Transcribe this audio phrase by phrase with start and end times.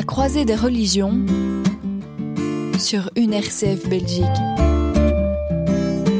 [0.00, 1.12] la croisée des religions
[2.78, 4.24] sur une RCF Belgique.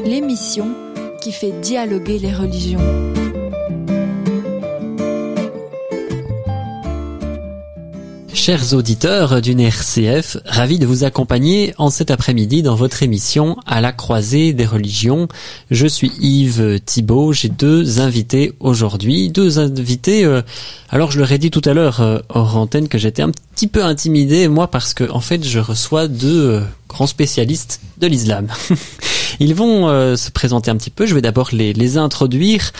[0.04, 0.67] L'émission
[1.22, 2.79] qui fait dialoguer les religions.
[8.43, 13.83] Chers auditeurs d'une RCF, ravi de vous accompagner en cet après-midi dans votre émission à
[13.83, 15.29] la croisée des religions.
[15.71, 20.24] Je suis Yves Thibault, j'ai deux invités aujourd'hui, deux invités.
[20.24, 20.41] Euh,
[20.88, 23.66] alors je leur ai dit tout à l'heure euh, hors antenne que j'étais un petit
[23.66, 28.48] peu intimidé moi parce que en fait je reçois deux euh, grands spécialistes de l'islam.
[29.38, 29.86] Ils vont
[30.16, 31.06] se présenter un petit peu.
[31.06, 32.72] Je vais d'abord les, les introduire.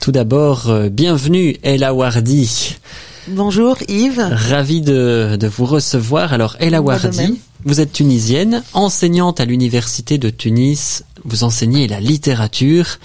[0.00, 2.76] Tout d'abord, bienvenue El Awardi.
[3.30, 4.26] Bonjour Yves.
[4.30, 6.32] Ravi de, de vous recevoir.
[6.32, 11.04] Alors Ella Wardi, vous êtes tunisienne, enseignante à l'université de Tunis.
[11.24, 12.98] Vous enseignez la littérature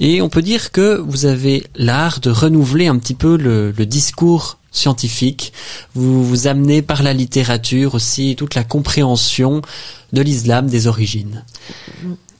[0.00, 3.86] et on peut dire que vous avez l'art de renouveler un petit peu le, le
[3.86, 5.52] discours scientifique.
[5.94, 9.62] Vous vous amenez par la littérature aussi toute la compréhension
[10.12, 11.42] de l'islam des origines.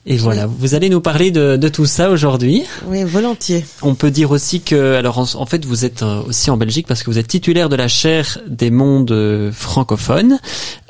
[0.06, 2.64] Et voilà, vous allez nous parler de, de tout ça aujourd'hui.
[2.86, 3.64] Oui, volontiers.
[3.80, 7.02] On peut dire aussi que, alors en, fait, vous êtes euh, aussi en Belgique parce
[7.02, 10.38] que vous êtes titulaire de la chaire des mondes euh, francophones.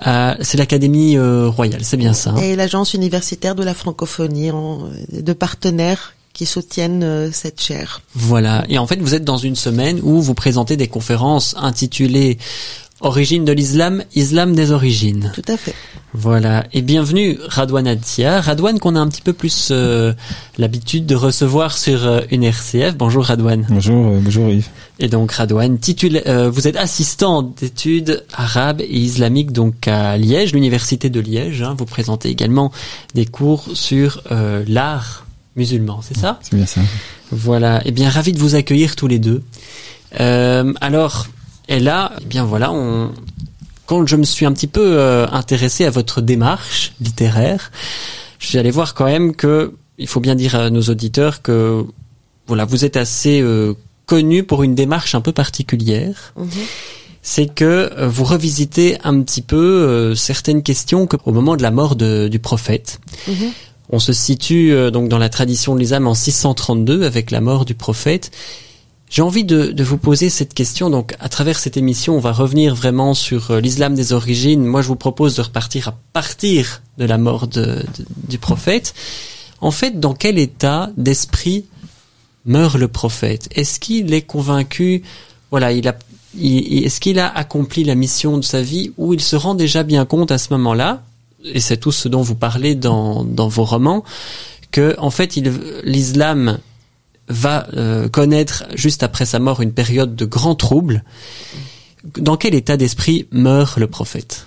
[0.05, 2.31] Euh, c'est l'Académie euh, royale, c'est bien ça.
[2.31, 2.43] Hein?
[2.43, 8.03] Et l'Agence universitaire de la francophonie, en, de partenaires qui soutiennent cette chaire.
[8.17, 8.65] Voilà.
[8.69, 12.39] Et en fait, vous êtes dans une semaine où vous présentez des conférences intitulées
[13.05, 15.31] Origine de l'islam, islam des origines.
[15.35, 15.75] Tout à fait.
[16.15, 16.65] Voilà.
[16.73, 18.41] Et bienvenue Radouane Adia.
[18.41, 20.15] Radouane qu'on a un petit peu plus euh,
[20.57, 22.97] l'habitude de recevoir sur euh, une RCF.
[22.97, 23.67] Bonjour Radouane.
[23.69, 24.69] Bonjour, euh, bonjour Yves.
[25.01, 25.77] Et donc Radouane,
[26.51, 31.61] vous êtes assistant d'études arabes et islamiques donc à Liège, l'université de Liège.
[31.61, 31.75] Hein.
[31.77, 32.73] Vous présentez également
[33.15, 34.23] des cours sur
[34.67, 36.39] l'art musulman, c'est ça?
[36.41, 36.81] C'est bien ça.
[37.31, 37.87] Voilà.
[37.87, 39.43] Et bien ravi de vous accueillir tous les deux.
[40.17, 41.27] alors
[41.69, 43.13] et là, eh bien voilà, on,
[43.87, 47.71] quand je me suis un petit peu euh, intéressé à votre démarche littéraire,
[48.39, 51.85] je suis allé voir quand même que il faut bien dire à nos auditeurs que
[52.47, 53.75] voilà, vous êtes assez euh,
[54.07, 56.33] connu pour une démarche un peu particulière.
[56.37, 56.49] Mhm.
[57.23, 61.63] C'est que euh, vous revisitez un petit peu euh, certaines questions que, au moment de
[61.63, 63.01] la mort de, du prophète.
[63.27, 63.53] Mhm.
[63.91, 67.65] On se situe euh, donc dans la tradition de l'islam en 632 avec la mort
[67.65, 68.31] du prophète
[69.15, 70.91] j'ai envie de, de, vous poser cette question.
[70.91, 74.65] Donc, à travers cette émission, on va revenir vraiment sur euh, l'islam des origines.
[74.65, 78.93] Moi, je vous propose de repartir à partir de la mort de, de, du prophète.
[79.61, 81.65] En fait, dans quel état d'esprit
[82.45, 83.49] meurt le prophète?
[83.55, 85.05] Est-ce qu'il est convaincu
[85.53, 85.95] Voilà, il a.
[86.37, 90.07] Est-ce qu'il a accompli la mission de sa vie ou il se rend déjà bien
[90.07, 91.05] compte à ce moment-là
[91.45, 94.03] Et c'est tout ce dont vous parlez dans, dans vos romans
[94.73, 95.37] que en fait,
[95.85, 96.59] l'islam
[97.29, 101.05] va euh, connaître juste après sa mort une période de grand trouble.
[102.19, 104.47] Dans quel état d'esprit meurt le prophète?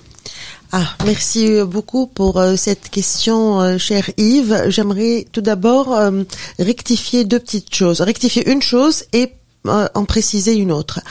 [0.73, 4.65] Ah, merci beaucoup pour euh, cette question, euh, cher Yves.
[4.67, 6.23] J'aimerais tout d'abord euh,
[6.59, 8.01] rectifier deux petites choses.
[8.01, 9.31] Rectifier une chose et
[9.65, 11.01] en préciser une autre.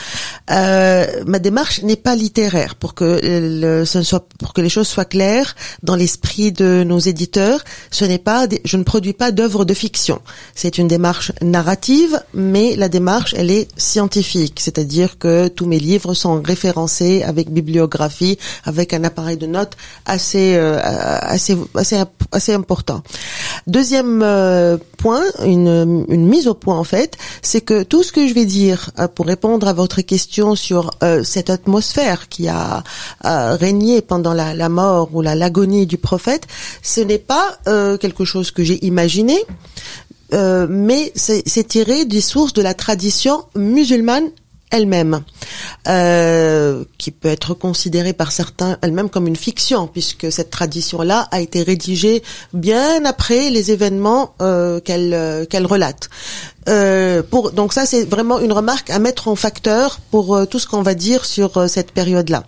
[0.49, 4.69] Euh, ma démarche n'est pas littéraire pour que le, ce ne soit pour que les
[4.69, 7.63] choses soient claires dans l'esprit de nos éditeurs.
[7.91, 10.21] Ce n'est pas, je ne produis pas d'œuvres de fiction.
[10.55, 16.13] C'est une démarche narrative, mais la démarche elle est scientifique, c'est-à-dire que tous mes livres
[16.13, 23.03] sont référencés avec bibliographie, avec un appareil de notes assez euh, assez assez assez important.
[23.67, 28.25] Deuxième euh, point, une, une mise au point en fait, c'est que tout ce que
[28.25, 32.83] je vais dire euh, pour répondre à votre question sur euh, cette atmosphère qui a
[33.25, 36.47] euh, régné pendant la, la, mort ou la l'agonie du prophète,
[36.81, 37.59] ce n'est pas
[37.99, 39.37] quelque chose que j'ai imaginé,
[40.31, 44.29] mais c'est tiré des sources de la tradition musulmane
[44.71, 45.21] elle-même,
[45.87, 51.39] euh, qui peut être considérée par certains elle-même comme une fiction, puisque cette tradition-là a
[51.39, 52.23] été rédigée
[52.53, 56.09] bien après les événements euh, qu'elle euh, qu'elle relate.
[56.67, 60.59] Euh, pour, donc ça, c'est vraiment une remarque à mettre en facteur pour euh, tout
[60.59, 62.43] ce qu'on va dire sur cette période-là.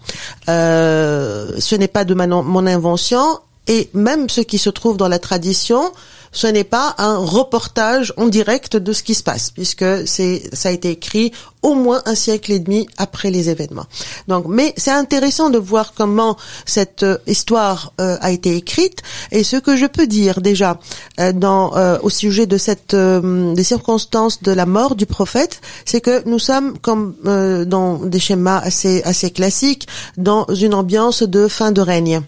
[0.47, 5.91] ce n'est pas de mon invention, et même ce qui se trouve dans la tradition
[6.31, 10.69] ce n'est pas un reportage en direct de ce qui se passe, puisque c'est ça
[10.69, 11.31] a été écrit
[11.61, 13.85] au moins un siècle et demi après les événements.
[14.27, 19.43] Donc, mais c'est intéressant de voir comment cette euh, histoire euh, a été écrite et
[19.43, 20.79] ce que je peux dire déjà
[21.19, 21.59] euh, dans
[22.01, 26.77] au sujet de cette des circonstances de la mort du prophète, c'est que nous sommes
[26.79, 29.87] comme dans des schémas assez assez classiques
[30.17, 32.21] dans une ambiance de fin de règne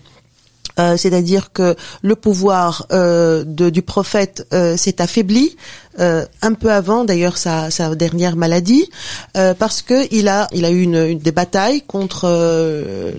[0.79, 5.55] Euh, c'est-à-dire que le pouvoir euh, de, du prophète euh, s'est affaibli
[5.97, 8.89] un peu avant d'ailleurs sa, sa, dernière maladie
[9.33, 12.27] parce que il a il a eu une, une des batailles contre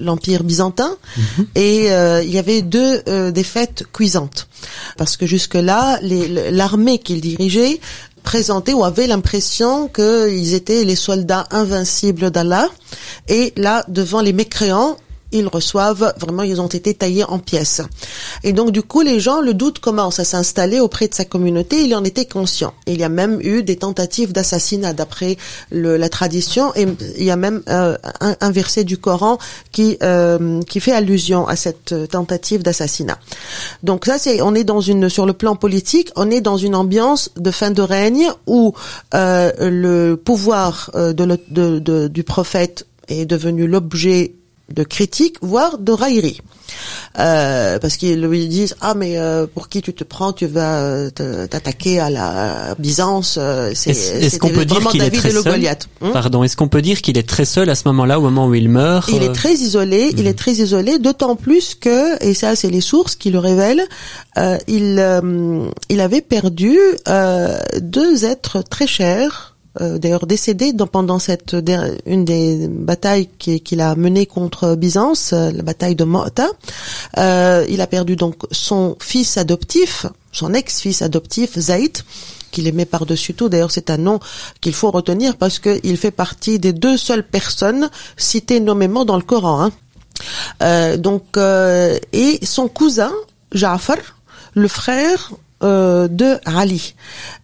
[0.01, 0.97] l'empire byzantin.
[1.17, 1.47] Mhm.
[1.55, 1.89] et
[2.25, 4.49] il y avait deux défaites cuisantes.
[4.97, 7.79] Parce que jusque là l'armée qu'il dirigeait
[8.23, 12.69] présentait ou avait l'impression qu'ils étaient les soldats invincibles d'Allah.
[13.29, 14.97] Et là devant les mécréants
[15.33, 17.83] ils reçoivent vraiment, ils ont été taillés en pièces.
[18.45, 21.85] Et donc du coup, les gens, le doute commence à s'installer auprès de sa communauté.
[21.85, 22.75] Il en était conscient.
[22.87, 25.37] il y a même eu des tentatives d'assassinat d'après
[25.71, 26.73] la tradition.
[26.75, 26.87] Et
[27.19, 29.39] il y a même euh, un, verset du Coran
[29.71, 33.19] qui euh, qui fait allusion à cette tentative d'assassinat.
[33.83, 36.75] Donc ça, c'est on est dans une sur le plan politique, on est dans une
[36.75, 38.75] ambiance de fin de règne où
[39.15, 44.35] euh, le pouvoir de, de, de, du prophète est devenu l'objet
[44.73, 46.41] de critique, voire de raillerie.
[47.19, 50.81] Euh, parce qu'ils lui disent ah mais euh, pour qui tu te prends tu vas
[50.81, 53.39] euh, t'attaquer à la Byzance
[53.75, 55.61] c'est est-ce qu'on peut dire qu'il est très seul
[56.01, 58.47] hmm pardon est-ce qu'on peut dire qu'il est très seul à ce moment-là au moment
[58.47, 60.35] où il meurt il est très isolé il est hmm.
[60.35, 63.87] très isolé d'autant plus que et ça c'est les sources qui le révèlent
[64.69, 65.21] il
[65.91, 66.79] il avait perdu
[67.81, 71.57] deux êtres très chers euh, d'ailleurs décédé dans, pendant cette
[72.05, 76.49] une des batailles qu'il a menées contre Byzance, euh, la bataille de Mota.
[77.17, 81.97] Euh, il a perdu donc son fils adoptif, son ex-fils adoptif Zaïd,
[82.51, 83.49] qu'il aimait par-dessus tout.
[83.49, 84.21] D'ailleurs, c'est un nom
[84.61, 87.89] qu'il faut retenir parce qu'il fait partie des deux seules personnes
[88.19, 89.65] citées nommément dans le Coran.
[89.65, 89.73] Hein.
[90.63, 93.13] Euh, donc, et son cousin
[93.53, 93.97] Ja'far,
[94.55, 95.33] le frère
[95.63, 96.95] euh, de Ali.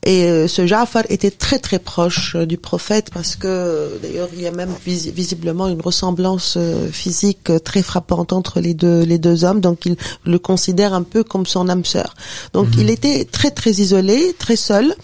[0.04, 4.42] Et euh, ce Ja'far était très très proche euh, du prophète parce que d'ailleurs il
[4.42, 6.58] y a même visiblement une ressemblance
[6.90, 9.60] physique très frappante entre les deux les deux hommes.
[9.60, 12.14] Donc il le considère un peu comme son âme sœur.
[12.52, 12.80] Donc mhm.
[12.80, 14.94] il était très très isolé, très seul.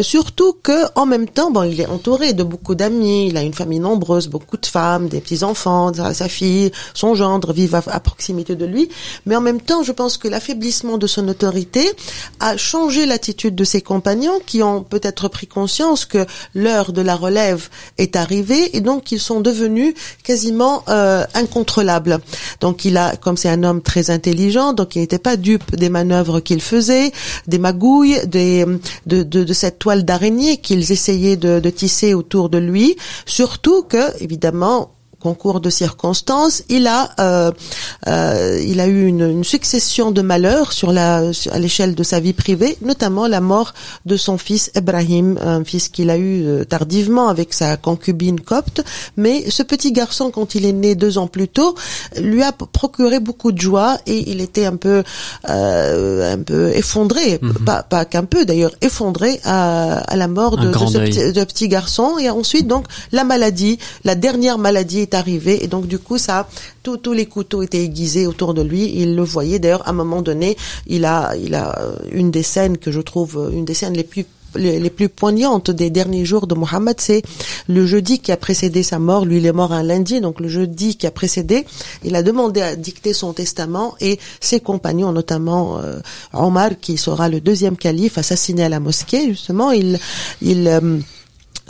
[0.00, 3.28] surtout que en même temps, bon, il est entouré de beaucoup d'amis.
[3.28, 7.52] Il a une famille nombreuse, beaucoup de femmes, des petits enfants, sa, fille, son gendre
[7.52, 8.88] vivent à, à proximité de lui.
[9.26, 11.92] Mais en même temps, je pense que l'affaiblissement de son autorité
[12.40, 17.16] a changé l'attitude de ses compagnons qui ont peut-être pris conscience que l'heure de la
[17.16, 17.68] relève
[17.98, 22.18] est arrivée et donc ils sont devenus quasiment euh, incontrôlables.
[22.60, 25.88] Donc il a, comme c'est un homme très intelligent, donc il n'était pas dupe des
[25.88, 27.12] manœuvres qu'il faisait,
[27.46, 28.64] des magouilles, des,
[29.06, 32.96] de, de, de cette toile d'araignée qu'ils essayaient de, de tisser autour de lui.
[33.26, 37.50] Surtout que, évidemment, concours de circonstances, il a euh,
[38.06, 42.20] euh, il a eu une, une, succession de malheurs sur la à l'échelle de sa
[42.20, 43.74] vie privée, notamment la mort
[44.06, 48.82] de son fils Ibrahim, un fils qu'il a eu euh, tardivement avec sa concubine copte,
[49.16, 51.74] mais ce petit garçon quand il est né deux ans plus tôt
[52.20, 55.02] lui a procuré beaucoup de joie et il était un peu
[55.48, 57.54] euh, un peu effondré, mhm.
[57.64, 61.44] pas pas qu'un peu d'ailleurs effondré à, à la mort de, de ce petit, de
[61.44, 62.18] petit garçon.
[62.18, 66.48] Et ensuite donc la maladie, la dernière maladie arrivé et donc du coup ça
[66.82, 70.22] tous les couteaux étaient aiguisés autour de lui il le voyait d'ailleurs à un moment
[70.22, 70.56] donné
[70.86, 73.94] il a il a euh, une des scènes que je trouve euh, une des scènes
[73.94, 74.24] les plus
[74.54, 77.22] les, plus poignantes des derniers jours de Mohammed, c'est
[77.68, 79.24] le jeudi qui a précédé sa mort.
[79.24, 81.66] Lui, il est mort un lundi, donc le jeudi qui a précédé,
[82.04, 86.00] il a demandé à dicter son testament et ses compagnons, notamment euh,
[86.32, 89.28] Omar, qui sera le deuxième calife, assassiné à la mosquée.
[89.28, 89.98] Justement, il,
[90.42, 90.98] il euh,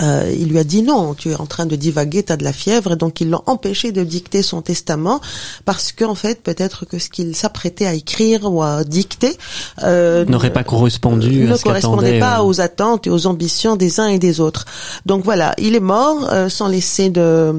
[0.00, 2.52] il lui a dit non, tu es en train de divaguer, tu as de la
[2.52, 5.20] fièvre, et donc ils l'ont empêché de dicter son testament
[5.64, 9.36] parce qu'en fait peut-être que ce qu'il s'apprêtait à écrire ou à dicter
[9.82, 14.08] euh, n'aurait pas correspondu, ne correspondait pas euh, aux attentes et aux ambitions des uns
[14.08, 14.64] et des autres.
[15.06, 17.54] Donc voilà, il est mort euh, sans laisser de,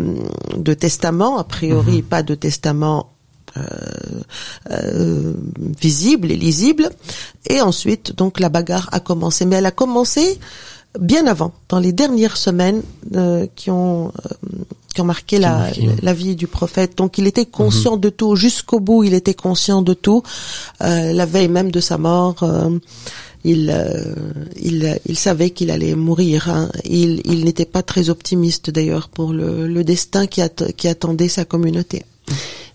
[0.58, 2.04] de testament, a priori mhm.
[2.04, 3.12] pas de testament
[3.58, 3.64] euh,
[4.72, 5.34] euh,
[5.82, 6.90] visible et lisible.
[7.50, 9.46] Et ensuite, donc la bagarre a commencé.
[9.46, 10.40] Mais elle a commencé
[10.98, 12.82] bien avant, dans les dernières semaines
[13.16, 15.68] euh, qui ont euh, qui ont marqué la,
[16.02, 16.98] la, vie du prophète.
[16.98, 18.02] Donc il était conscient mhm.
[18.02, 19.04] de tout jusqu'au bout.
[19.04, 20.24] Il était conscient de tout.
[20.82, 22.44] Euh, la veille même de sa mort,
[23.44, 23.72] il,
[24.60, 26.50] il il savait qu'il allait mourir.
[26.50, 26.70] Hein.
[26.86, 30.42] Il il n'était pas très optimiste d'ailleurs pour le, le destin qui,
[30.76, 32.04] qui attendait sa communauté.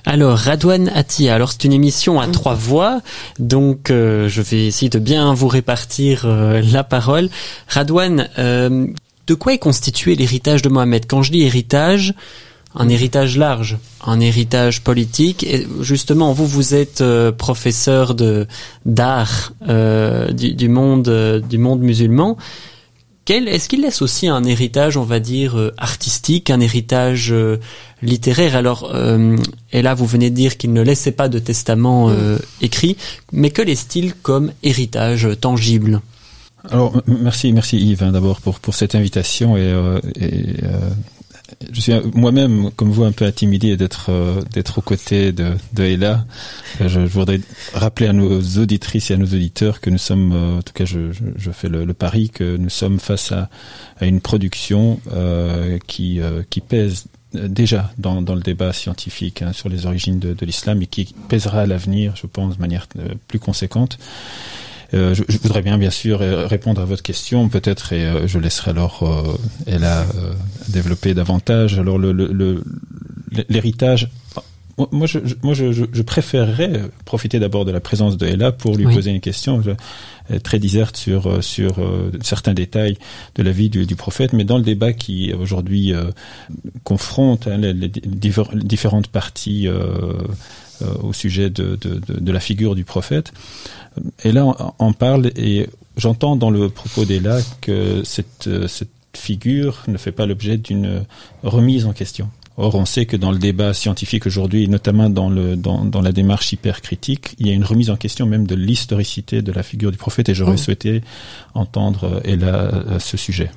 [0.07, 3.01] Alors, Radouane Atia, alors c'est une émission à trois voix,
[3.39, 7.31] donc euh, je vais essayer de bien vous répartir euh, la parole.
[7.69, 8.87] Radouane, euh,
[9.27, 11.07] de quoi est constitué l'héritage de Mohamed?
[11.09, 12.13] Quand je dis héritage,
[12.75, 15.43] un héritage large, un héritage politique.
[15.45, 17.03] Et justement, vous, vous êtes
[17.39, 18.47] professeur de
[18.85, 19.53] d'art
[20.33, 22.37] du, du, monde du monde musulman.
[23.25, 27.59] Quel est-ce qu'il laisse aussi un héritage, on va dire, euh, artistique, un héritage euh,
[28.03, 28.57] littéraire?
[28.57, 29.37] Alors, euh,
[29.73, 32.97] et là, vous venez de dire qu'il ne laissait pas de testament euh, écrit,
[33.33, 36.01] mais que laisse-t-il comme héritage tangible?
[36.71, 39.71] Alors, merci, merci Yves, hein, d'abord pour pour cette invitation et,
[40.19, 40.57] et
[41.73, 45.85] je suis moi-même, comme vous, un peu intimidé d'être euh, d'être aux côtés de, de
[45.85, 46.25] Ella.
[46.81, 47.41] Je, je, voudrais
[47.73, 50.85] rappeler à nos auditrices et à nos auditeurs que nous sommes, euh, en tout cas,
[50.85, 53.49] je, je, fais le, pari que nous sommes face à,
[53.99, 59.53] à une production euh, qui euh, qui pèse déjà dans, dans le débat scientifique hein,
[59.53, 62.87] sur les origines de, de l'islam et qui pèsera à l'avenir, je pense, de manière
[63.27, 63.99] plus conséquente.
[64.93, 68.27] Euh, je, je, voudrais bien, bien sûr, euh, répondre à votre question, peut-être, et euh,
[68.27, 70.07] je laisserai alors Ella
[70.69, 71.79] développer davantage.
[71.79, 71.99] Alors,
[73.49, 74.11] l'héritage.
[74.91, 78.87] Moi, je, moi je, je, préférerais profiter d'abord de la présence de Ella pour lui
[78.87, 78.95] oui.
[78.95, 79.63] poser une question
[80.43, 81.77] très diserte sur, sur
[82.23, 82.99] certains détails
[83.37, 86.11] de la vie du, du, prophète, mais dans le débat qui aujourd'hui euh,
[86.83, 89.69] confronte hein, les, les, différentes parties
[91.03, 93.33] au sujet de, de, de, de, la figure du prophète,
[94.25, 99.83] et là, on, on parle et j'entends dans le propos d'Ella que cette, cette figure
[99.87, 101.05] ne fait pas l'objet d'une
[101.43, 102.29] remise en question.
[102.57, 106.13] Or, on sait que dans le débat scientifique aujourd'hui, notamment dans, le, dans, dans la
[106.13, 109.91] démarche hypercritique, il y a une remise en question même de l'historicité de la figure
[109.91, 110.59] du prophète et j'aurais mmh.
[110.59, 111.03] souhaité
[111.55, 113.51] entendre Ella à ce sujet.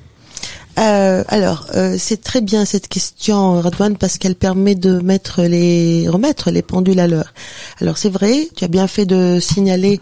[0.78, 5.40] Euh, alors, euh, c'est très bien cette question, Radouane, parce qu'elle permet de mettre
[6.10, 7.34] remettre les pendules à l'heure.
[7.80, 9.98] Alors, c'est vrai, tu as bien fait de signaler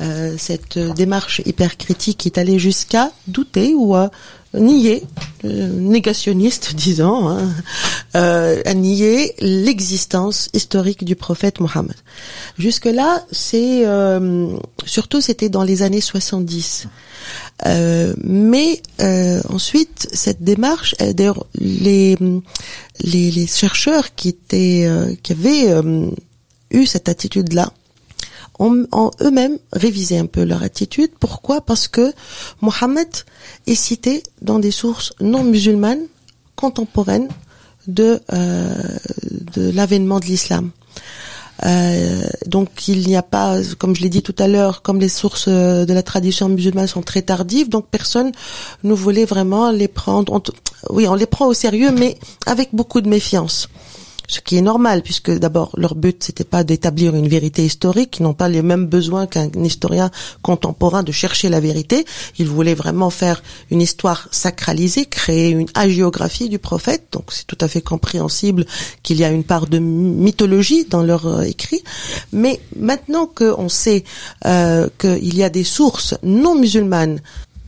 [0.00, 4.10] euh, cette démarche hyper critique qui est allée jusqu'à douter ou à
[4.54, 5.02] nier,
[5.44, 7.48] euh, négationniste, disons, hein,
[8.14, 11.96] à nier l'existence historique du prophète Mohammed.
[12.56, 13.84] Jusque-là, c'est
[14.84, 16.86] surtout c'était dans les années 70.
[17.66, 22.16] Euh, mais euh, ensuite, cette démarche, euh, d'ailleurs, les,
[23.00, 26.10] les, les chercheurs qui étaient euh, qui avaient euh,
[26.70, 27.72] eu cette attitude-là
[28.58, 31.10] ont, ont eux-mêmes révisé un peu leur attitude.
[31.18, 31.60] Pourquoi?
[31.60, 32.12] Parce que
[32.60, 33.08] Mohammed
[33.66, 36.06] est cité dans des sources non musulmanes
[36.56, 37.28] contemporaines
[37.86, 38.20] de
[39.56, 40.70] de l'avènement de l'islam.
[41.64, 45.08] Euh, donc il n'y a pas, comme je l'ai dit tout à l'heure, comme les
[45.08, 48.32] sources de la tradition musulmane sont très tardives, donc personne
[48.82, 50.42] ne voulait vraiment les prendre.
[50.88, 53.68] Oui, on les prend au sérieux, mais avec beaucoup de méfiance
[54.30, 58.22] ce qui est normal puisque d'abord leur but c'était pas d'établir une vérité historique, ils
[58.22, 60.10] n'ont pas les mêmes besoins qu'un historien
[60.40, 62.04] contemporain de chercher la vérité,
[62.38, 67.58] ils voulaient vraiment faire une histoire sacralisée, créer une hagiographie du prophète, donc c'est tout
[67.60, 68.66] à fait compréhensible
[69.02, 71.82] qu'il y a une part de mythologie dans leur euh, écrit,
[72.32, 74.04] mais maintenant qu'on sait
[74.46, 77.20] euh, qu'il y a des sources non musulmanes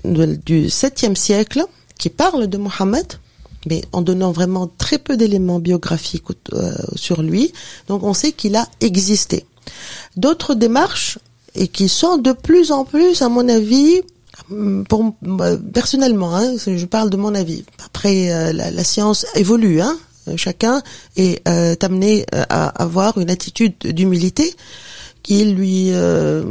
[0.05, 1.65] du 7e siècle
[1.99, 3.19] qui parlent de Mohammed,
[3.67, 7.53] mais en donnant vraiment très peu d'éléments biographiques euh, sur lui.
[7.89, 9.47] Donc on sait qu'il a existé.
[10.17, 11.19] D'autres démarches
[11.55, 14.03] et qui sont de plus en plus, à mon avis,
[14.89, 17.65] pour euh, personnellement, hein, je parle de mon avis.
[17.87, 19.97] Après, euh, la, science évolue, hein,
[20.37, 20.83] chacun
[21.17, 24.55] est euh, amené à avoir une attitude d'humilité
[25.23, 26.43] qui lui, euh,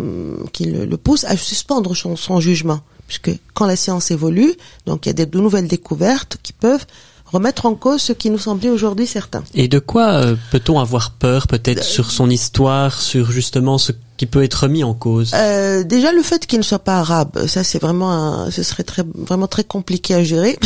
[0.54, 4.54] qui le, pousse à suspendre son jugement puisque quand la science évolue,
[4.86, 6.86] donc il y a des, de nouvelles découvertes qui peuvent
[7.26, 9.44] remettre en cause ce qui nous semblait aujourd'hui certain.
[9.54, 13.92] Et de quoi euh, peut-on avoir peur peut-être euh, sur son histoire, sur justement ce
[14.16, 15.32] qui peut être mis en cause?
[15.34, 18.84] Euh, Déjà le fait qu'il ne soit pas arabe, ça c'est vraiment, un, ce serait
[18.84, 20.58] très, vraiment très compliqué à gérer.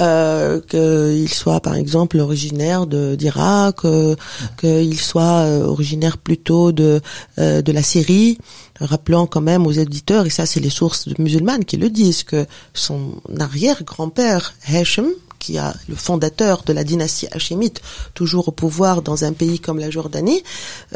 [0.00, 4.14] Euh, qu'il soit par exemple originaire d'Irak, euh,
[4.58, 7.00] qu'il soit euh, originaire plutôt de
[7.36, 8.38] de la Syrie.
[8.80, 12.46] Rappelons quand même aux éditeurs, et ça c'est les sources musulmanes qui le disent, que
[12.74, 17.80] son arrière-grand-père Hashim, qui a le fondateur de la dynastie hachémite,
[18.14, 20.42] toujours au pouvoir dans un pays comme la Jordanie,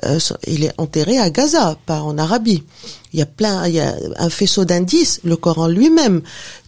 [0.05, 2.65] euh, il est enterré à Gaza, pas en Arabie.
[3.13, 5.21] Il y a plein, il y a un faisceau d'indices.
[5.23, 6.23] Le Coran lui-même,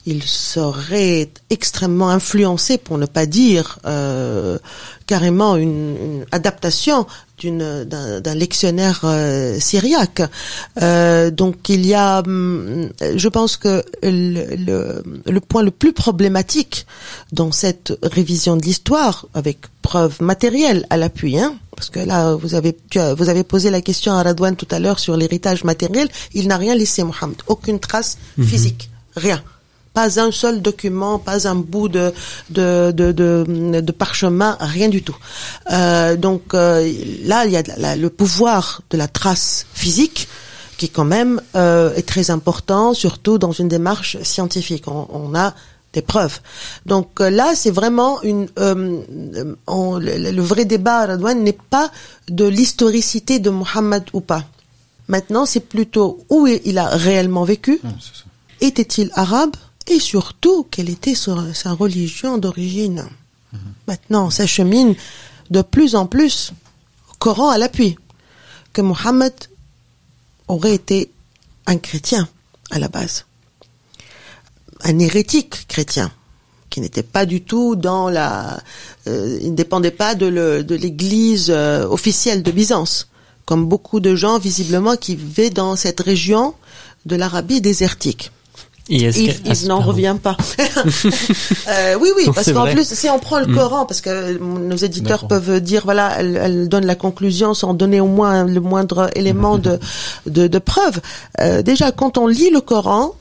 [0.06, 4.58] il serait extrêmement influencé, pour ne pas dire euh,
[5.06, 7.06] carrément une, adaptation
[7.42, 10.22] d'un lectionnaire euh, syriaque.
[10.80, 15.92] Euh, donc il y a, hum, je pense que le, le, le, point le plus
[15.92, 16.86] problématique
[17.32, 22.54] dans cette révision de l'histoire, avec preuves matérielles à l'appui, hein, parce que là vous
[22.54, 25.64] avez tu as, vous avez posé la question à Radouane tout à l'heure sur l'héritage
[25.64, 28.46] matériel, il n'a rien laissé Mohammed, aucune trace mm -hmm.
[28.46, 29.42] physique, rien
[29.94, 32.12] pas un seul document, pas un bout de
[32.50, 35.16] de de, de, de parchemin, rien du tout.
[35.70, 36.86] Euh, donc euh,
[37.24, 40.28] là, il y a la, le pouvoir de la trace physique
[40.76, 44.84] qui qui quand même euh, est très important, surtout dans une démarche scientifique.
[44.88, 45.54] On, on a
[45.92, 46.40] des preuves.
[46.84, 48.48] Donc euh, là, c'est vraiment une.
[48.58, 49.00] Euh,
[49.66, 51.90] on, le, le, vrai débat, Radouane, n'est pas
[52.28, 54.44] de l'historicité de Mohammed ou pas.
[55.08, 57.80] Maintenant, c'est plutôt où il a réellement vécu.
[58.60, 59.54] Était-il arabe
[59.86, 63.06] Et surtout, quelle était sa, religion d'origine.
[63.86, 64.94] Maintenant, ça chemine
[65.50, 66.52] de plus en plus,
[67.18, 67.96] Coran à l'appui,
[68.72, 69.34] que Mohammed
[70.48, 71.10] aurait été
[71.66, 72.28] un chrétien
[72.70, 73.26] à la base,
[74.82, 76.10] un hérétique chrétien
[76.70, 78.60] qui n'était pas du tout dans la,
[79.06, 80.26] euh, il ne dépendait pas de
[80.74, 83.08] l'Église euh, officielle de Byzance,
[83.44, 86.54] comme beaucoup de gens visiblement qui vivaient dans cette région
[87.06, 88.32] de l'Arabie désertique.
[88.88, 90.36] Il, il n'en revient pas.
[90.58, 93.54] euh, oui, oui, parce qu'en plus, si on prend le mm.
[93.54, 98.00] Coran, parce que nos éditeurs peuvent dire, voilà, elle, elle, donne la conclusion sans donner
[98.00, 99.78] au moins le moindre élément de,
[100.26, 101.00] de, de preuve.
[101.40, 103.14] Euh, déjà, quand on lit le Coran,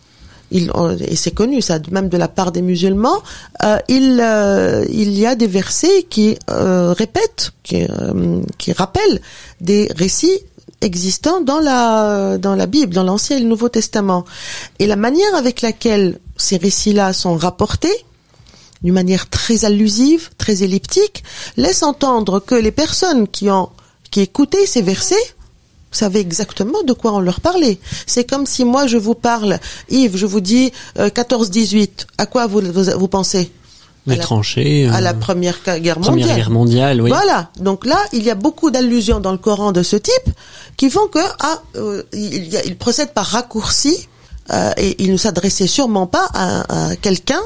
[0.54, 0.72] il,
[1.08, 3.24] et c'est connu ça, même de la part des musulmans,
[3.64, 7.86] euh, il, euh, il y a des versets qui euh, répètent, qui,
[8.58, 9.20] qui rappellent
[9.62, 10.40] des récits
[10.84, 14.26] existants dans la Bible, dans l'Ancien et le Nouveau Testament.
[14.80, 18.06] Et la manière avec laquelle ces récits-là sont rapportés,
[18.82, 21.24] d'une manière très allusive, très elliptique,
[21.58, 23.70] laisse entendre que les personnes qui ont
[24.22, 25.16] écoutaient ces versets
[25.92, 27.80] savaient exactement de quoi on leur parlait.
[28.08, 29.60] C'est comme si moi je vous parle,
[29.90, 33.52] Yves, je vous dis euh, 14-18, à quoi vous, vous pensez?
[34.08, 34.88] Les tranchées.
[34.88, 36.02] À la euh, Première Guerre mondiale.
[36.02, 37.10] Première Guerre mondiale, oui.
[37.10, 37.50] Voilà.
[37.60, 40.30] Donc là, il y a beaucoup d'allusions dans le Coran de ce type
[40.78, 44.08] qui font que ah, euh, il, y a, il, procède par raccourci
[44.52, 47.42] euh, et il ne s'adressait sûrement pas à, à quelqu'un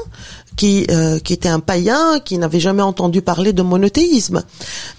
[0.58, 4.42] qui, euh, qui était un païen, qui n'avait jamais entendu parler de monothéisme.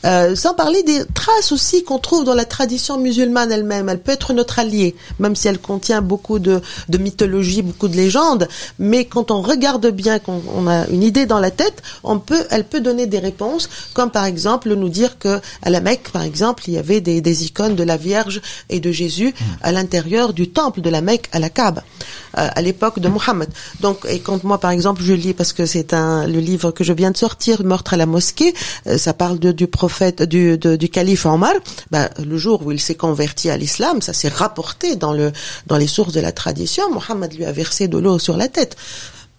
[0.05, 3.89] Euh, sans parler des traces aussi qu'on trouve dans la tradition musulmane elle-même.
[3.89, 7.97] Elle peut être notre alliée, même si elle contient beaucoup de, de mythologie, beaucoup de
[7.97, 8.47] légendes.
[8.79, 12.45] Mais quand on regarde bien, qu'on on a une idée dans la tête, on peut,
[12.51, 16.23] elle peut donner des réponses, comme par exemple nous dire que à la Mecque, par
[16.23, 20.31] exemple, il y avait des, des icônes de la Vierge et de Jésus à l'intérieur
[20.31, 21.83] du temple de la Mecque à la Kaaba,
[22.33, 23.49] à l'époque de Mohammed.
[23.81, 26.83] Donc, et quand moi, par exemple, je lis parce que c'est un le livre que
[26.83, 28.53] je viens de sortir, Meurtre à la mosquée.
[28.87, 31.53] Euh, ça parle de, du prophète, du, de, du calife Omar.
[31.91, 35.31] Ben, le jour où il s'est converti à l'islam, ça s'est rapporté dans le
[35.67, 36.83] dans les sources de la tradition.
[36.91, 38.75] Mohammed lui a versé de l'eau sur la tête.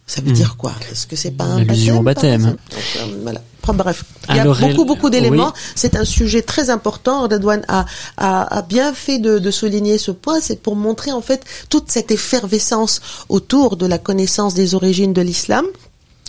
[0.07, 0.35] Ça veut mmh.
[0.35, 0.73] dire quoi?
[0.91, 2.59] Est-ce que c'est pas un baptême, au baptême Donc,
[2.97, 3.41] euh, voilà.
[3.69, 5.53] Bref, il y a beaucoup beaucoup d'éléments.
[5.55, 5.61] Oui.
[5.75, 7.23] C'est un sujet très important.
[7.23, 7.85] Redouane a,
[8.17, 10.41] a, a bien fait de, de souligner ce point.
[10.41, 15.23] C'est pour montrer en fait toute cette effervescence autour de la connaissance des origines de
[15.23, 15.65] l'islam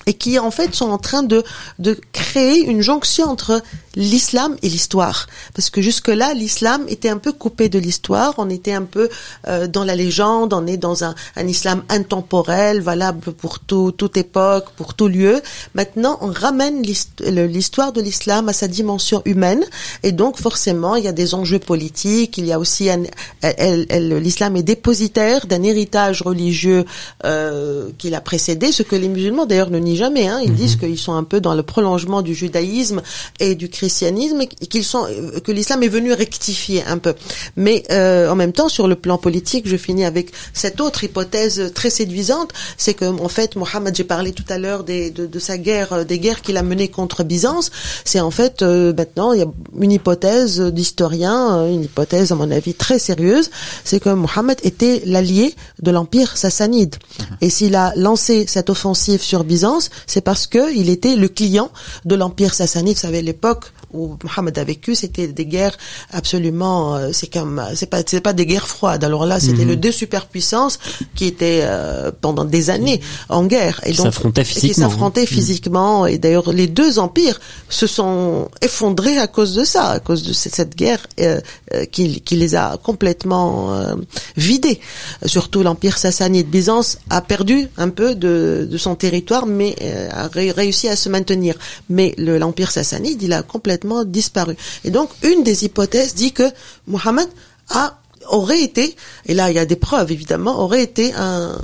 [0.05, 1.43] et qui en fait sont en train de,
[1.79, 3.61] de créer une jonction entre
[3.95, 5.27] l'islam et l'histoire.
[5.53, 9.09] Parce que jusque-là, l'islam était un peu coupé de l'histoire, on était un peu
[9.47, 14.17] euh, dans la légende, on est dans un, un islam intemporel, valable pour tout, toute
[14.17, 15.41] époque, pour tout lieu.
[15.75, 19.63] Maintenant, on ramène l'histoire de l'islam à sa dimension humaine,
[20.03, 22.89] et donc forcément, il y a des enjeux politiques, il y a aussi
[23.41, 26.85] l'islam est dépositaire d'un héritage religieux
[27.25, 30.27] euh, qui l'a précédé, ce que les musulmans d'ailleurs ne jamais.
[30.27, 30.39] Hein.
[30.43, 30.57] Ils mm -hmm.
[30.57, 33.01] disent qu'ils sont un peu dans le prolongement du judaïsme
[33.39, 35.05] et du christianisme, qu'ils sont,
[35.43, 37.13] que l'islam est venu rectifier un peu.
[37.55, 41.71] Mais euh, en même temps, sur le plan politique, je finis avec cette autre hypothèse
[41.73, 45.57] très séduisante, c'est que en fait, Mohammed, j'ai parlé tout à l'heure de, de, sa
[45.57, 47.71] guerre, des guerres qu'il a menées contre Byzance.
[48.05, 52.35] C'est en fait euh, maintenant il y a une hypothèse d'historien, euh, une hypothèse à
[52.35, 53.49] mon avis très sérieuse,
[53.83, 56.95] c'est que Mohammed était l'allié de l'empire sassanide.
[56.95, 57.23] Mmh.
[57.41, 61.71] Et s'il a lancé cette offensive sur Byzance, c'est parce que il était le client
[62.05, 62.95] de l'empire sassanide.
[62.95, 65.77] Vous savez, l'époque où Mohammed a vécu, c'était des guerres
[66.11, 69.03] absolument, euh, c'est comme, c'est pas, c'est pas des guerres froides.
[69.03, 69.81] Alors là, c'était mm -hmm.
[69.81, 70.77] le deux superpuissances
[71.15, 72.99] qui étaient euh, pendant des années
[73.29, 74.73] en guerre et donc s'affrontaient physiquement.
[74.73, 76.05] Qui s'affrontaient physiquement.
[76.11, 80.33] Et d'ailleurs, les deux empires se sont effondrés à cause de ça, à cause de
[80.57, 81.39] cette guerre euh,
[81.93, 83.95] qui, qui les a complètement euh,
[84.49, 84.79] vidés.
[85.35, 86.47] Surtout l'empire sassanide.
[86.55, 89.71] Byzance a perdu un peu de, de son territoire, mais
[90.11, 91.53] a ré réussi à se maintenir.
[91.95, 94.55] Mais l'empire sassanide, il a complètement disparu.
[94.83, 96.49] Et donc, une des hypothèses dit que
[96.87, 97.27] Mohammed
[97.69, 97.97] a
[98.29, 101.57] aurait été, et là il y a des preuves évidemment, aurait été un,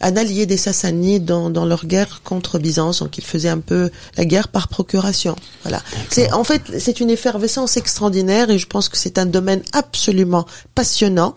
[0.00, 3.90] un allié des Sassanides dans, dans, leur guerre contre Byzance, donc il faisait un peu
[4.16, 5.36] la guerre par procuration.
[5.62, 5.82] Voilà.
[6.10, 10.46] C'est en fait c'est une effervescence extraordinaire et je pense que c'est un domaine absolument
[10.74, 11.34] passionnant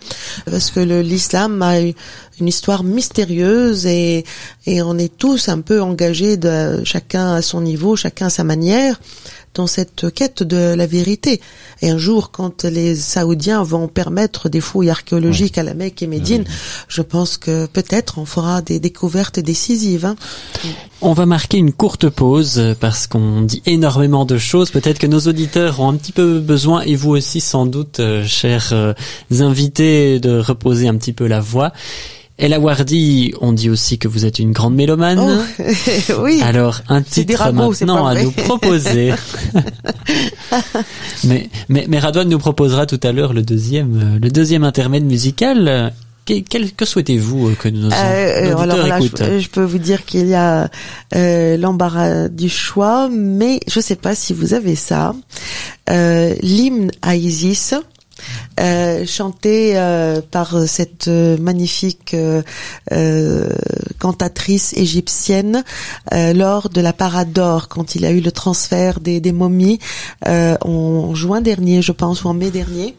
[0.49, 1.75] parce que l'islam a
[2.39, 4.25] une histoire mystérieuse et,
[4.65, 8.43] et on est tous un peu engagés de chacun à son niveau, chacun à sa
[8.43, 8.99] manière
[9.55, 11.41] dans cette quête de la vérité.
[11.81, 16.07] Et un jour, quand les Saoudiens vont permettre des fouilles archéologiques à la Mecque et
[16.07, 16.43] Médine,
[16.87, 20.05] je pense que peut-être on fera des découvertes décisives.
[20.05, 20.15] Hein.
[21.07, 24.71] On va marquer une courte pause parce qu'on dit énormément de choses.
[24.71, 28.25] Peut-être que nos auditeurs ont un petit peu besoin, et vous aussi sans doute, euh,
[28.25, 28.93] chers euh,
[29.39, 31.73] invités, de reposer un petit peu la voix.
[32.39, 35.19] Ella Wardi, on dit aussi que vous êtes une grande mélomane.
[35.19, 35.63] Oh,
[36.23, 36.41] oui.
[36.41, 39.13] Alors, un titre ragots, maintenant à nous proposer.
[41.23, 45.93] mais, mais, mais Radouane nous proposera tout à l'heure le deuxième, le deuxième intermède musical.
[46.25, 50.27] Que, que souhaitez-vous que nos, euh, nos alors là, je, je, peux vous dire qu'il
[50.27, 50.71] y a
[51.15, 55.13] euh, l'embarras du choix, mais je ne sais pas si vous avez ça.
[55.89, 57.75] Euh, L'hymne à Isis
[58.59, 62.15] euh, chanté euh, par cette euh, magnifique
[63.99, 65.63] cantatrice égyptienne
[66.11, 69.79] lors de la parade d'or, quand il a eu le transfert des, des momies
[70.25, 72.95] en juin dernier, je pense, ou en mai dernier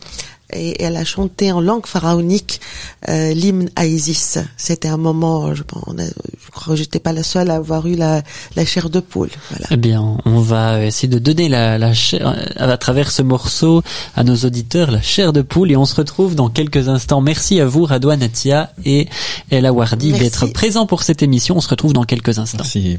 [0.53, 2.61] et elle a chanté en langue pharaonique
[3.09, 4.39] euh, l'hymne à Isis.
[4.57, 8.23] C'était un moment, je, je crois que j'étais pas la seule à avoir eu la,
[8.55, 9.31] la chair de poule.
[9.51, 9.67] Voilà.
[9.71, 13.83] Eh bien, on va essayer de donner la, la chair, euh, à travers ce morceau
[14.15, 17.21] à nos auditeurs la chair de poule et on se retrouve dans quelques instants.
[17.21, 19.09] Merci à vous, Radouane Atia et
[19.51, 21.57] Ella Wardi d'être présents pour cette émission.
[21.57, 22.65] On se retrouve dans quelques instants.
[22.65, 22.99] Merci.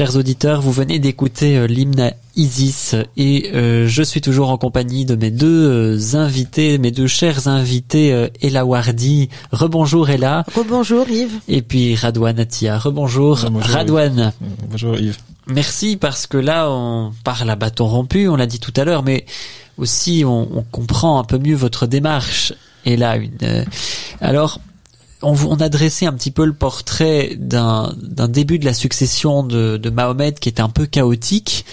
[0.00, 5.04] Chers auditeurs, vous venez d'écouter euh, l'hymne Isis et euh, je suis toujours en compagnie
[5.04, 9.28] de mes deux euh, invités, mes deux chers invités, Ella Wardi.
[9.52, 10.46] Rebonjour Ella.
[10.56, 11.40] Rebonjour Yves.
[11.48, 12.78] Et puis Radouane Atia.
[12.78, 14.32] Rebonjour, bonjour, Radouane.
[14.70, 15.18] Bonjour Yves.
[15.48, 19.02] Merci parce que là on parle à bâton rompu, on l'a dit tout à l'heure,
[19.02, 19.26] mais
[19.76, 22.54] aussi on, on, comprend un peu mieux votre démarche.
[22.86, 23.66] Et là, une.
[24.22, 24.60] alors,
[25.22, 27.94] on, on, a dressé un petit peu le portrait d'un
[28.28, 31.64] début de la succession de, Mahomet qui était un peu chaotique.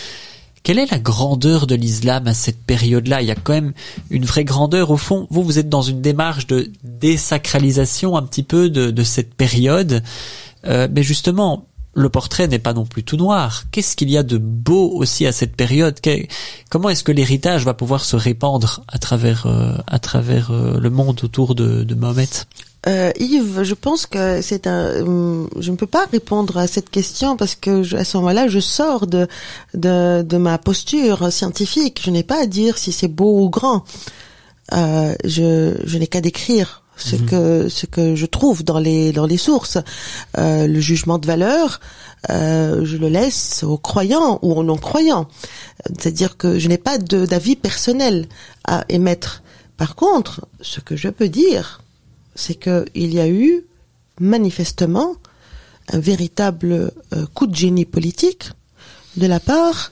[0.63, 3.21] Quelle est la grandeur de l'islam à cette période-là?
[3.21, 3.73] Il y a quand même
[4.09, 4.91] une vraie grandeur.
[4.91, 9.03] Au fond, vous, vous êtes dans une démarche de désacralisation un petit peu de, de
[9.03, 10.03] cette période.
[10.65, 11.66] Euh, mais justement,
[11.97, 13.63] le portrait n'est pas non plus tout noir.
[13.71, 15.99] Qu'est-ce qu'il y a de beau aussi à cette période
[16.69, 19.73] Comment est-ce que l'héritage va pouvoir se répandre à travers, euh,
[20.51, 22.27] euh, le monde autour de, Mahomet
[22.85, 25.03] euh, Yves, je pense que c'est un.
[25.59, 29.07] Je ne peux pas répondre à cette question parce que à ce moment-là, je sors
[29.07, 29.27] de,
[29.73, 31.99] de, ma posture scientifique.
[32.05, 33.83] Je n'ai pas à dire si c'est beau ou grand.
[34.71, 37.25] Je n'ai qu'à décrire ce mhm.
[37.25, 39.77] que ce que je trouve dans les dans les sources.
[40.37, 41.79] Euh, le jugement de valeur,
[42.29, 45.27] euh, je le laisse aux croyants ou aux non-croyants.
[45.85, 48.27] C'est-à-dire que je n'ai pas d'avis personnel
[48.65, 49.43] à émettre.
[49.77, 51.81] Par contre, ce que je peux dire,
[52.35, 53.63] c'est qu'il y a eu
[54.19, 55.15] manifestement
[55.89, 58.49] un véritable euh, coup de génie politique
[59.15, 59.91] de la part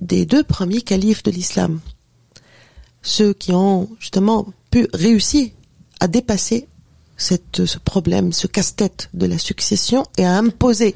[0.00, 1.80] des deux premiers califes de l'islam.
[3.02, 5.50] Ceux qui ont justement pu réussir
[6.04, 6.68] à dépasser
[7.16, 10.94] cette, ce problème, ce casse-tête de la succession et à imposer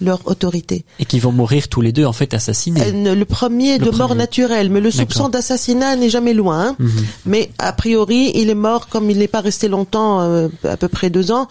[0.00, 0.84] leur autorité.
[0.98, 2.82] Et qui vont mourir tous les deux en fait assassinés.
[2.82, 6.68] Euh, le premier de mort naturelle, mais le soupçon d'assassinat n'est jamais loin.
[6.68, 6.76] Hein.
[6.78, 7.06] Mhm.
[7.26, 10.88] Mais a priori, il est mort comme il n'est pas resté longtemps, euh, à peu
[10.88, 11.46] près deux ans.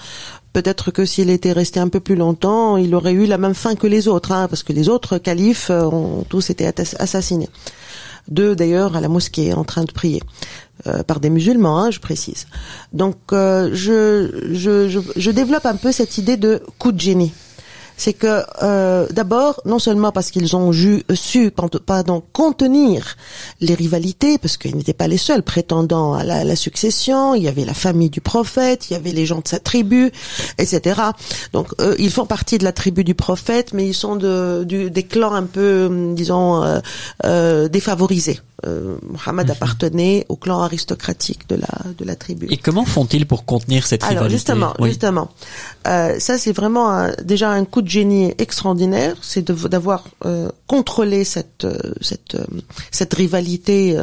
[0.51, 3.75] Peut-être que s'il était resté un peu plus longtemps, il aurait eu la même fin
[3.75, 6.67] que les autres, hein, parce que les autres califes euh, ont tous été
[6.99, 7.49] assassinés.
[8.27, 10.21] deux d'ailleurs à la mosquée en train de prier.
[10.85, 12.45] Euh, par des musulmans, hein, je précise.
[12.93, 17.33] Donc, euh, je, je, je, je, développe un peu cette idée de coup de génie
[17.97, 21.51] c'est que euh, d'abord, non seulement parce qu'ils ont ju, su
[21.85, 23.17] pardon, contenir
[23.59, 27.65] les rivalités, parce qu'ils n'étaient pas les seuls prétendant à la, succession, il y avait
[27.65, 30.11] la famille du prophète, il y avait les gens de sa tribu,
[30.57, 31.01] etc.
[31.53, 34.89] Donc euh, ils font partie de la tribu du prophète, mais ils sont de, du,
[34.91, 36.79] des clans un peu, disons, euh,
[37.25, 38.39] euh défavorisés.
[38.65, 39.51] Euh, Mohammed mhm.
[39.51, 42.47] appartenait au clan aristocratique de la de la tribu.
[42.49, 44.19] Et comment font-ils pour contenir cette rivalité?
[44.19, 45.29] Alors justement, justement,
[45.85, 51.65] euh, ça c'est vraiment déjà un coup de génie extraordinaire, c'est d'avoir euh, contrôlé cette
[51.65, 52.45] euh, cette euh,
[52.91, 53.97] cette rivalité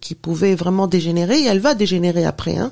[0.00, 1.40] qui pouvait vraiment dégénérer.
[1.40, 2.56] Et elle va dégénérer après.
[2.56, 2.70] Hein.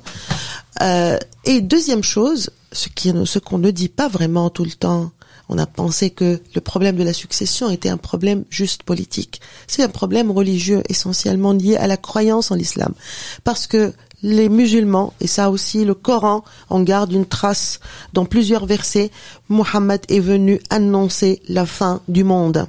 [1.45, 5.11] et deuxième chose, ce qui ce qu'on ne dit pas vraiment tout le temps
[5.49, 9.41] on a pensé que le problème de la succession était un problème juste politique.
[9.67, 12.93] C'est un problème religieux essentiellement lié à la croyance en l'islam.
[13.43, 17.79] Parce que les musulmans, et ça aussi le Coran en garde une trace
[18.13, 19.11] dans plusieurs versets,
[19.49, 22.67] Mohammed est venu annoncer la fin du monde.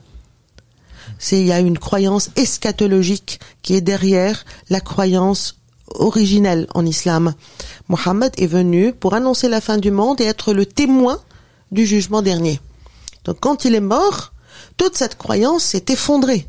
[1.18, 5.56] C'est, il y a une croyance eschatologique qui est derrière la croyance
[5.94, 7.34] originelle en islam.
[7.88, 11.20] Mohammed est venu pour annoncer la fin du monde et être le témoin
[11.70, 12.60] du jugement dernier.
[13.24, 14.32] Donc quand il est mort,
[14.76, 16.46] toute cette croyance s'est effondrée.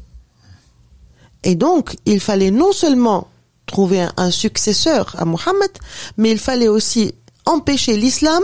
[1.44, 3.30] Et donc, il fallait non seulement
[3.68, 5.72] trouver un, successeur à Mohammed,
[6.18, 7.14] mais il fallait aussi
[7.46, 8.42] empêcher l'islam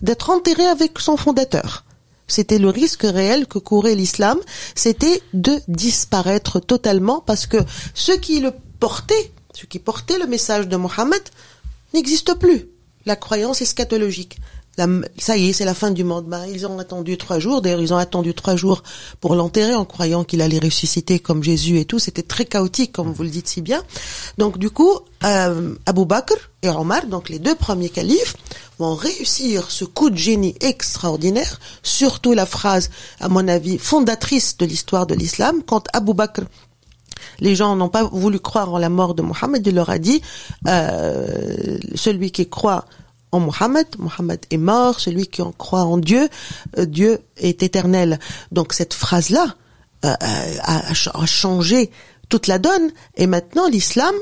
[0.00, 1.84] d'être enterré avec son fondateur.
[2.26, 4.38] C'était le risque réel que courait l'islam,
[4.74, 7.58] c'était de disparaître totalement parce que
[7.94, 11.22] ceux qui le portaient, ceux qui portaient le message de Mohammed,
[11.94, 12.68] n'existent plus.
[13.06, 14.38] La croyance eschatologique
[15.18, 16.26] ça y est, c'est la fin du monde.
[16.26, 17.60] Ben, ils ont attendu trois jours.
[17.60, 18.82] D'ailleurs, ils ont attendu trois jours
[19.20, 21.98] pour l'enterrer en croyant qu'il allait ressusciter comme Jésus et tout.
[21.98, 23.82] C'était très chaotique, comme vous le dites si bien.
[24.38, 24.92] Donc, du coup,
[25.24, 28.36] euh, Abu Bakr et Omar, donc les deux premiers califes,
[28.78, 31.58] vont réussir ce coup de génie extraordinaire.
[31.82, 36.42] Surtout la phrase, à mon avis, fondatrice de l'histoire de l'islam, quand Abu Bakr
[37.40, 40.22] les gens n'ont pas voulu croire en la mort de Mohammed, il leur a dit,
[40.66, 42.84] euh, celui qui croit
[43.32, 43.86] en Mohammed.
[43.98, 46.28] Mohammed est mort, celui qui en croit en Dieu,
[46.78, 48.18] euh, Dieu est éternel.
[48.52, 49.54] Donc cette phrase-là
[50.04, 50.14] euh,
[50.62, 51.90] a, changé
[52.28, 54.14] toute la donne et maintenant l'islam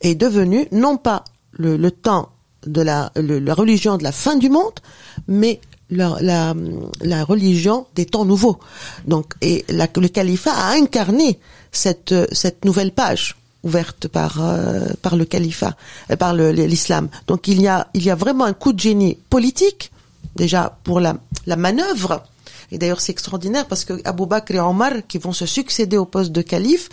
[0.00, 2.30] est devenu non pas le, temps
[2.66, 4.80] de la, la religion de la fin du monde,
[5.28, 6.54] mais la, la,
[7.02, 8.58] la, religion des temps nouveaux.
[9.06, 11.38] Donc, et la, le califat a incarné
[11.70, 15.76] cette, cette nouvelle page ouverte par euh, par le califat,
[16.10, 17.08] euh, par l'islam.
[17.26, 19.92] Donc il y a il y a vraiment un coup de génie politique
[20.36, 22.24] déjà pour la la manœuvre.
[22.72, 26.06] Et d'ailleurs, c'est extraordinaire parce que Abu Bakr et Omar, qui vont se succéder au
[26.06, 26.88] poste de calife,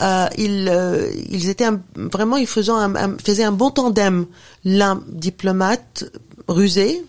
[0.00, 4.26] euh, ils, euh, ils étaient vraiment, ils faisaient un, faisaient un bon tandem.
[4.64, 6.04] L'un diplomate
[6.46, 7.02] rusé,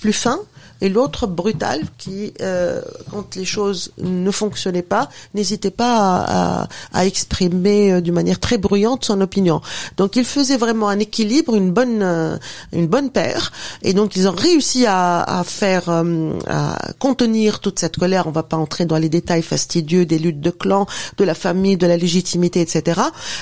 [0.00, 0.38] plus fin,
[0.80, 7.06] et l'autre brutal qui, euh, quand les choses ne fonctionnaient pas, n'hésitait pas à, à,
[7.06, 9.60] exprimer euh, d'une manière très bruyante son opinion.
[9.96, 12.36] Donc il faisait vraiment un équilibre, une bonne, euh,
[12.72, 17.96] une bonne paire, et donc ils ont réussi à, à faire, à contenir toute cette
[17.96, 18.26] colère.
[18.26, 20.86] On va pas entrer dans les détails fastidieux des luttes de clans,
[21.16, 23.00] de la famille, de la légitimité, etc.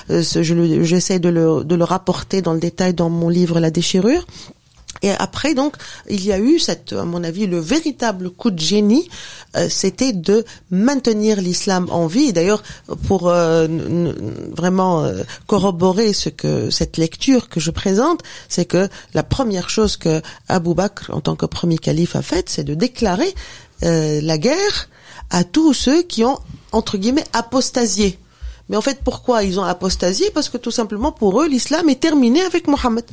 [0.09, 4.25] J'essaie de le, de le rapporter dans le détail dans mon livre La déchirure.
[5.02, 5.76] Et après, donc,
[6.09, 9.09] il y a eu cette, à mon avis, le véritable coup de génie,
[9.57, 12.33] euh, c'était de maintenir l'islam en vie.
[12.33, 12.62] D'ailleurs,
[13.07, 13.66] pour euh,
[14.57, 19.96] vraiment euh, corroborer ce que cette lecture que je présente, c'est que la première chose
[19.96, 23.35] que Abu Bakr, en tant que premier calife, a faite, c'est de déclarer
[23.83, 24.88] la guerre
[25.28, 26.38] à tous ceux qui ont
[26.72, 28.18] entre guillemets apostasié
[28.68, 30.31] mais en fait, pourquoi ils ont apostasié?
[30.33, 33.05] Parce que tout simplement, pour eux, l'islam est terminé avec Mohammed.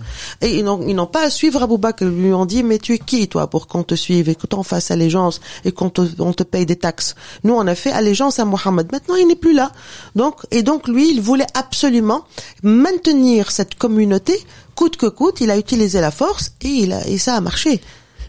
[0.41, 2.03] Et ils n'ont pas à suivre Abu Bakr.
[2.03, 4.47] Ils lui ont dit, mais tu es qui, toi, pour qu'on te suive et que
[4.47, 7.15] t'en fasses allégeance et qu'on te, on te paye des taxes?
[7.43, 8.91] Nous, on a fait allégeance à Mohammed.
[8.93, 9.73] Maintenant, il n'est plus là.
[10.15, 12.23] Donc, et donc, lui, il voulait absolument
[12.63, 14.39] maintenir cette communauté
[14.75, 15.41] coûte que coûte.
[15.41, 17.81] Il a utilisé la force et, il a, et ça a marché.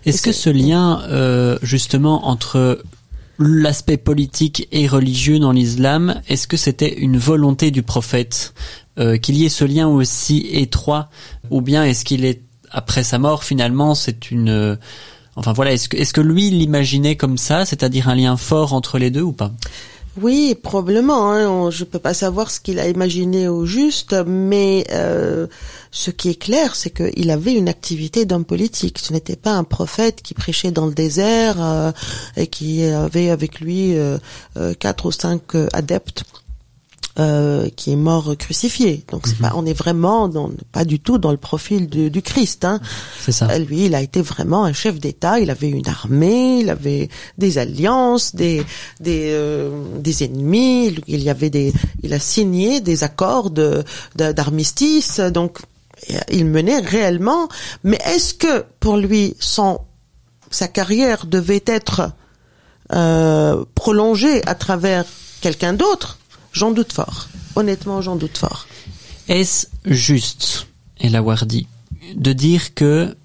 [0.05, 2.83] Est-ce que ce lien, euh, justement, entre
[3.39, 8.55] l'aspect politique et religieux dans l'islam, est-ce que c'était une volonté du prophète
[8.99, 11.09] euh, qu'il y ait ce lien aussi étroit,
[11.51, 14.77] ou bien est-ce qu'il est après sa mort finalement c'est une euh,
[15.35, 18.99] Enfin voilà, est-ce que, est-ce que lui l'imaginait comme ça, c'est-à-dire un lien fort entre
[18.99, 19.51] les deux ou pas?
[20.21, 21.33] Oui, probablement.
[21.33, 21.71] Hein.
[21.71, 25.47] Je peux pas savoir ce qu'il a imaginé au juste, mais euh,
[25.91, 28.99] ce qui est clair, c'est qu'il avait une activité d'homme politique.
[28.99, 31.93] Ce n'était pas un prophète qui prêchait dans le désert euh,
[32.37, 34.19] et qui avait avec lui euh,
[34.79, 36.25] quatre ou cinq adeptes
[37.19, 39.05] euh, qui est mort crucifié.
[39.11, 39.49] Donc c'est Mhm.
[39.49, 42.65] pas, on est vraiment dans, pas du tout dans le profil du, du Christ.
[42.65, 42.81] Hein.
[43.21, 43.49] C'est ça.
[43.51, 45.39] Euh, Lui, il a été vraiment un chef d'État.
[45.39, 48.65] Il avait une armée, il avait des alliances, des
[49.01, 50.95] des euh, des ennemis.
[51.07, 51.73] Il y avait des,
[52.03, 53.85] il a signé des accords de
[54.17, 55.21] de- d'armistice.
[55.21, 55.59] Donc
[56.31, 57.49] il menait réellement.
[57.85, 59.81] Mais est-ce que pour lui, son
[60.51, 62.11] sa carrière devait être
[62.93, 65.05] euh, prolongée à travers
[65.41, 66.19] quelqu'un d'autre?
[66.53, 67.29] J'en doute fort.
[67.57, 68.67] Honnêtement, j'en doute fort.
[69.29, 70.67] Est-ce juste,
[71.01, 71.67] El Awardi,
[72.15, 73.17] de dire que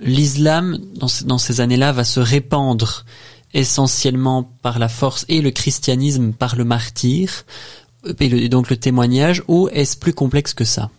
[0.00, 3.04] l'islam, dans, ce- dans ces années-là, va se répandre
[3.54, 7.44] essentiellement par la force et le christianisme par le martyr,
[8.04, 10.90] le- et donc le témoignage, ou est-ce plus complexe que ça?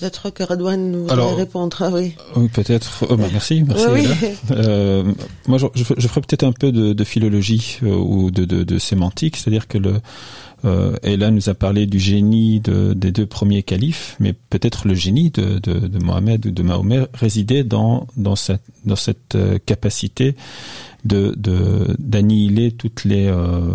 [0.00, 1.76] Peut-être que Radouane nous Alors- répondre.
[1.80, 2.14] Ah oui.
[2.36, 3.04] Oui, peut-être.
[3.08, 3.84] Oh, bah, merci, merci.
[3.90, 4.14] Oui, Ella.
[4.22, 4.28] oui.
[4.52, 5.04] Euh,
[5.46, 8.64] moi, je, je, je ferai peut-être un peu de, de philologie euh, ou de, de,
[8.64, 10.00] de sémantique, c'est-à-dire que le
[10.64, 14.94] euh, Ella nous a parlé du génie de, des deux premiers califes, mais peut-être le
[14.94, 19.58] génie de, de, de Mohamed ou de Mahomet résidait dans dans cette dans cette euh,
[19.64, 20.36] capacité
[21.04, 21.34] de
[21.98, 23.74] d'annihiler toutes les euh,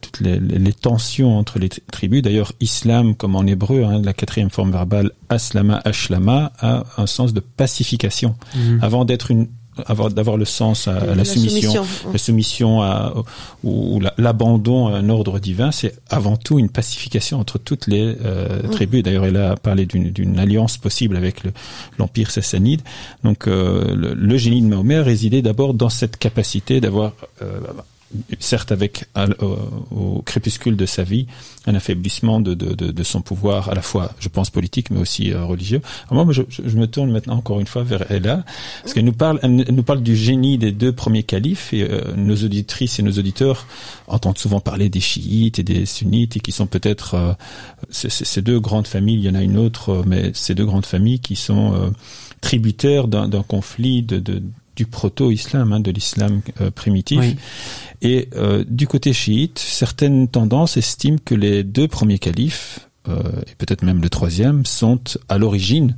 [0.00, 2.22] toutes les, les, les tensions entre les tri- tribus.
[2.22, 7.32] D'ailleurs, islam, comme en hébreu, hein, la quatrième forme verbale aslama ashlama a un sens
[7.32, 8.34] de pacification
[8.80, 9.46] avant d'être une
[9.86, 11.72] avoir d'avoir le sens à, à la, soumission,
[12.12, 13.14] la soumission à,
[13.64, 17.86] ou, ou la- l'abandon à un ordre divin, c'est avant tout une pacification entre toutes
[17.86, 19.02] les euh, tribus.
[19.02, 21.52] D'ailleurs, elle a parlé d'une alliance possible avec le-
[21.98, 22.82] l'empire sassanide.
[23.24, 27.12] Donc, euh, le, le génie de Mahomet résidait d'abord dans cette capacité d'avoir
[27.42, 27.58] euh,
[28.38, 31.26] certes avec l- au, crépuscule de sa vie
[31.66, 34.98] un affaiblissement de, de, de, de son pouvoir à la fois je pense politique mais
[34.98, 35.80] aussi euh, religieux.
[36.10, 38.44] Moi je, je, me tourne maintenant encore une fois vers Ella
[38.82, 42.14] parce qu'elle nous parle elle nous parle du génie des deux premiers califes et euh,
[42.16, 43.66] nos auditrices et nos auditeurs
[44.08, 47.32] entendent souvent parler des chiites et des sunnites et qui sont peut-être euh,
[47.90, 50.86] ces deux grandes familles il y en a une autre euh, mais ces deux grandes
[50.86, 51.90] familles qui sont euh,
[52.40, 54.42] tributaires d'un conflit de, de
[54.76, 57.18] du proto-islam, hein, de l'islam euh, primitif.
[57.20, 57.36] Oui.
[58.02, 63.54] Et euh, du côté chiite, certaines tendances estiment que les deux premiers califes, euh, et
[63.56, 65.96] peut-être même le troisième, sont à l'origine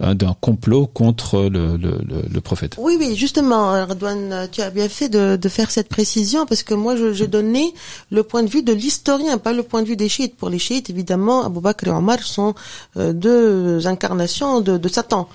[0.00, 2.76] euh, d'un complot contre le, le, le, le prophète.
[2.78, 6.74] Oui, oui, justement, Radouane, tu as bien fait de, de faire cette précision parce que
[6.74, 7.72] moi, je- j'ai donné
[8.10, 10.36] le point de vue de l'historien, pas le point de vue des chiites.
[10.36, 12.54] Pour les chiites, évidemment, Abou Bakr et Omar sont
[12.96, 15.28] euh, deux incarnations de, de Satan.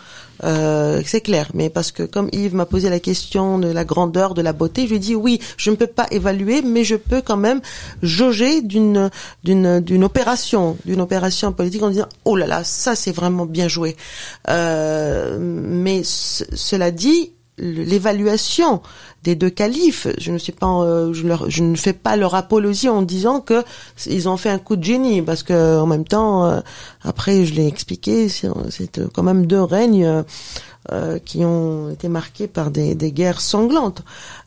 [0.43, 4.33] Euh, c'est clair, mais parce que comme Yves m'a posé la question de la grandeur,
[4.33, 6.95] de la beauté, je lui ai dit oui, je ne peux pas évaluer, mais je
[6.95, 7.61] peux quand même
[8.01, 9.09] jauger d'une
[9.43, 13.67] d'une d'une opération, d'une opération politique en disant oh là là, ça c'est vraiment bien
[13.67, 13.95] joué.
[14.49, 18.81] Euh, mais ce- cela dit, l'évaluation
[19.23, 23.39] des deux califes, je ne pas, euh, je, ne fais pas leur apologie en disant
[23.39, 23.63] que
[24.05, 26.59] ils ont fait un coup de génie, parce que en même temps, euh,
[27.03, 28.47] après je l'ai expliqué, c'est
[28.99, 30.23] euh, quand même deux règnes
[31.23, 34.03] qui ont été marqués par des, guerres sanglantes.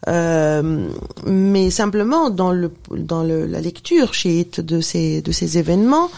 [0.07, 6.11] Mais simplement dans le dans le, la lecture chiite de ces de ces événements,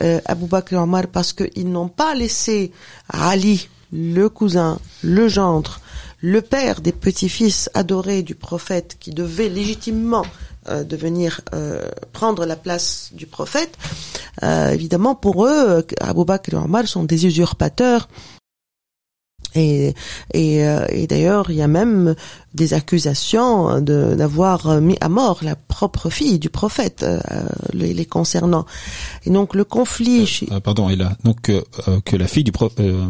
[0.00, 2.70] Abou Bakr Omar, parce qu'ils n'ont pas laissé
[3.08, 5.80] Ali, le cousin, le gendre,
[6.26, 10.24] le père des petits-fils adorés du prophète qui devait légitimement
[10.70, 11.82] euh, devenir euh,
[12.14, 13.76] prendre la place du prophète,
[14.42, 18.08] euh, évidemment pour eux, euh, Abou Bakr et Omar sont des usurpateurs.
[19.56, 19.94] Et,
[20.32, 22.16] et, euh, et d'ailleurs, il y a même
[22.54, 27.20] des accusations de- d'avoir mis à mort la propre fille du prophète, euh,
[27.72, 28.64] les, les concernant.
[29.26, 30.40] Et donc le conflit...
[30.50, 31.52] Euh, pardon, et là, donc
[32.04, 33.06] que la fille du pro- euh,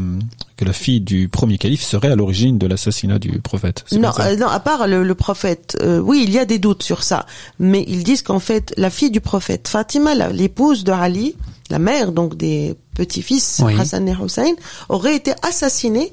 [0.56, 3.84] que la fille du premier calife serait à l'origine de l'assassinat du prophète.
[3.92, 6.82] Non, euh, non, à part le, le prophète, euh, oui, il y a des doutes
[6.84, 7.26] sur ça,
[7.58, 11.34] mais ils disent qu'en fait, la fille du prophète, Fatima, l'épouse de Ali,
[11.70, 13.74] la mère donc des petits-fils Oui.
[13.80, 14.52] Hassan et Hussein,
[14.88, 16.12] aurait été assassinée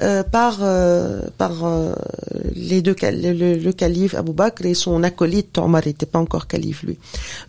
[0.00, 0.58] euh, par
[1.38, 1.52] par
[2.54, 6.82] les deux le, le- calife Abou Bakr et son acolyte Omar n'était pas encore calife
[6.84, 6.98] lui.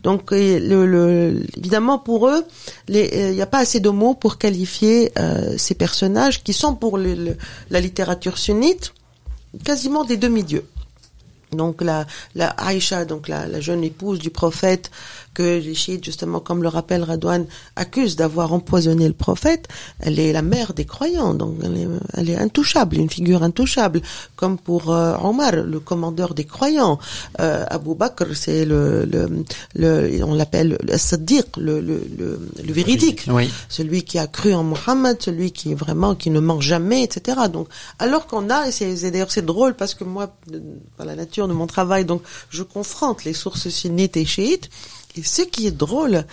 [0.03, 2.43] Donc le, le- évidemment pour eux,
[2.87, 5.11] il n'y a pas assez de mots pour qualifier
[5.57, 8.93] ces personnages qui sont pour la littérature sunnite
[9.63, 10.65] quasiment des demi-dieux.
[11.51, 14.89] Donc la, la Aïcha, donc la, la jeune épouse du prophète,
[15.33, 19.67] que les chiites, justement, comme le rappelle Radouane, accusent d'avoir empoisonné le prophète,
[19.99, 24.01] elle est la mère des croyants, donc elle est, elle est intouchable, une figure intouchable,
[24.35, 26.99] comme pour euh, Omar, le commandeur des croyants.
[27.39, 29.29] Euh, Abu Bakr, c'est le, le,
[29.75, 33.49] le, on l'appelle le Siddiq, le, le, le, le véridique Oui.
[33.69, 37.37] celui qui a cru en Mohammed, celui qui est vraiment qui ne ment jamais, etc.
[37.51, 37.67] Donc,
[37.99, 40.33] alors qu'on a, et c'est d'ailleurs c'est drôle parce que moi,
[40.97, 44.69] par la nature de mon travail, donc je confronte les sources sunnites et chiites.
[45.15, 46.25] Et ce qui est drôle,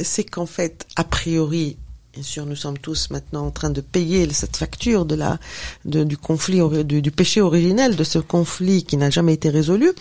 [0.00, 1.76] c'est qu'en fait, a priori,
[2.16, 5.38] bien sûr, nous sommes tous maintenant en train de payer cette facture de la,
[5.84, 9.92] de, du conflit, du, du, péché originel, de ce conflit qui n'a jamais été résolu.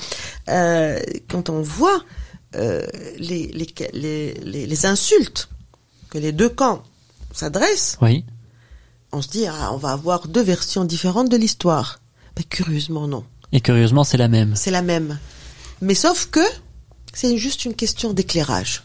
[0.49, 2.01] Euh, quand on voit
[2.55, 2.85] euh,
[3.17, 5.49] les, les, les, les, insultes
[6.09, 6.83] que les deux camps
[7.33, 8.23] s'adressent, oui.
[9.11, 11.99] on se dit, ah, on va avoir deux versions différentes de l'histoire.
[12.37, 13.25] Mais curieusement, non.
[13.55, 14.53] Et curieusement, c'est la même.
[14.57, 15.17] C'est la même.
[15.79, 16.41] Mais sauf que
[17.13, 18.83] c'est juste une question d'éclairage.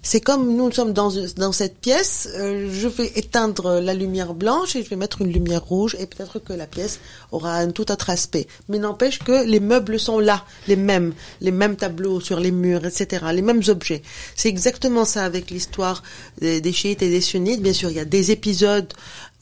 [0.00, 4.76] C'est comme nous sommes dans, dans cette pièce, euh, je vais éteindre la lumière blanche
[4.76, 7.90] et je vais mettre une lumière rouge et peut-être que la pièce aura un tout
[7.90, 8.46] autre aspect.
[8.68, 11.12] Mais n'empêche que les meubles sont là, les mêmes,
[11.42, 14.02] les mêmes tableaux sur les murs, etc., les mêmes objets.
[14.34, 16.02] C'est exactement ça avec l'histoire
[16.38, 17.62] des, des chiites et des sunnites.
[17.62, 18.92] Bien sûr, il y a des épisodes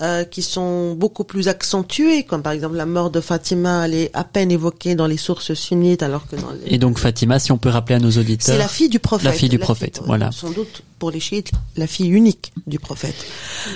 [0.03, 4.11] euh, qui sont beaucoup plus accentuées, comme par exemple la mort de Fatima, elle est
[4.15, 6.75] à peine évoquée dans les sources sunnites, alors que dans les...
[6.75, 9.25] Et donc Fatima, si on peut rappeler à nos auditeurs, c'est la fille du prophète.
[9.27, 10.33] La fille du prophète, voilà.
[10.33, 13.15] Sans doute pour les chiites, la fille unique du prophète.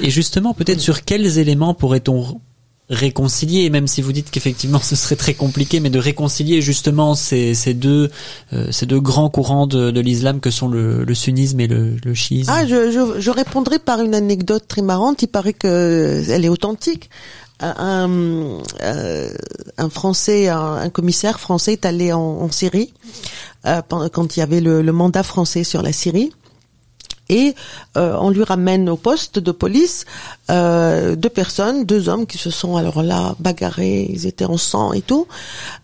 [0.02, 2.40] Et justement, peut-être sur quels éléments pourrait-on
[2.88, 7.54] réconcilier, même si vous dites qu'effectivement ce serait très compliqué, mais de réconcilier justement ces,
[7.54, 8.10] ces deux
[8.52, 11.96] euh, ces deux grands courants de, de l'islam que sont le, le, sunnisme et le,
[12.04, 12.52] le chiisme.
[12.54, 15.22] Ah, je, je, je, répondrai par une anecdote très marrante.
[15.22, 17.10] Il paraît que elle est authentique.
[17.58, 18.10] Un,
[18.82, 19.30] euh,
[19.78, 22.92] un Français, un, commissaire français est allé en, en Syrie
[23.64, 23.80] euh,
[24.12, 26.32] quand il y avait le, le mandat français sur la Syrie
[27.28, 27.54] et
[27.96, 30.04] euh, on lui ramène au poste de police
[30.50, 34.92] euh, deux personnes, deux hommes qui se sont alors là bagarrés, ils étaient en sang
[34.92, 35.26] et tout,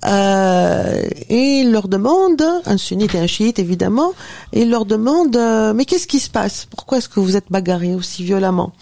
[0.07, 4.13] euh, et il leur demande, un sunnite et un chiite évidemment,
[4.53, 6.67] il leur demande euh, mais qu'est-ce qui se passe?
[6.75, 8.73] Pourquoi est-ce que vous êtes bagarrés aussi violemment?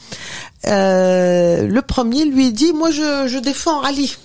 [0.67, 4.17] Euh, Le premier lui dit moi je, je défends Ali.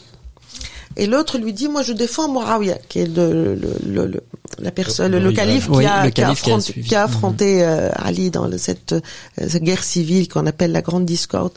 [0.97, 4.23] Et l'autre lui dit, moi je défends Muawiyah, qui est le, le, le,
[4.59, 8.49] la personne, le, calife qui, a, qui, a affronté, qui a affronté euh, Ali dans
[8.57, 9.01] cette, euh,
[9.35, 11.53] cette, guerre civile qu'on appelle la Grande Discorde.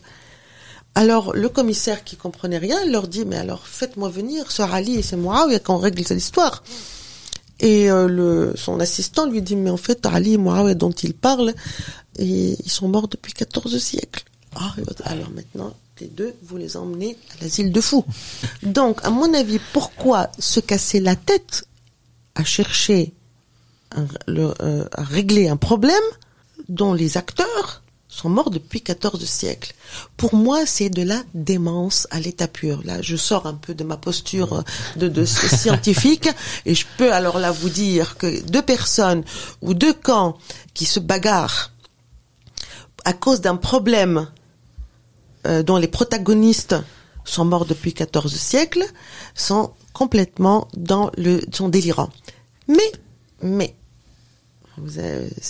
[0.97, 4.97] Alors le commissaire qui comprenait rien, il leur dit, mais alors faites-moi venir ce Ali
[4.97, 6.65] et c'est Muawiyah qu'on règle cette histoire.
[7.61, 11.15] Et euh, le, son assistant lui dit, mais en fait, Ali et Muawiyah dont il
[11.15, 11.55] parle,
[12.19, 14.25] et, ils sont morts depuis 14 siècles.
[14.57, 14.75] Ah,
[15.05, 18.05] alors maintenant, les deux, vous les emmenez à l'asile de fous.
[18.63, 21.65] Donc, à mon avis, pourquoi se casser la tête
[22.35, 23.13] à chercher
[24.29, 25.95] euh, à régler un problème
[26.69, 29.75] dont les acteurs sont morts depuis 14 siècles?
[30.17, 32.83] Pour moi, c'est de la démence à l'état pur.
[32.85, 34.65] Là, je sors un peu de ma posture
[34.97, 36.29] de, de scientifique
[36.67, 39.25] et je peux alors là vous dire que deux personnes
[39.63, 40.39] ou deux camps
[40.75, 41.73] qui se bagarrent
[43.05, 44.29] à cause d'un problème
[45.49, 46.77] euh, dont les protagonistes
[47.25, 48.85] sont morts depuis 14 siècles,
[49.35, 52.11] sont complètement dans le, sont délirants.
[52.67, 52.93] Mais,
[53.43, 53.75] mais,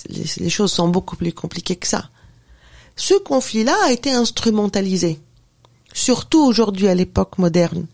[0.08, 2.10] les, choses sont beaucoup plus compliquées que ça.
[2.96, 5.20] Ce conflit-là a été instrumentalisé,
[5.92, 7.86] surtout aujourd'hui à l'époque moderne,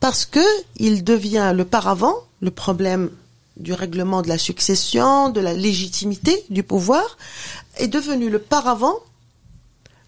[0.00, 0.44] parce que
[0.76, 3.10] il devient le paravent, le problème
[3.56, 7.16] du règlement de la succession, de la légitimité du pouvoir,
[7.76, 9.00] est devenu le paravent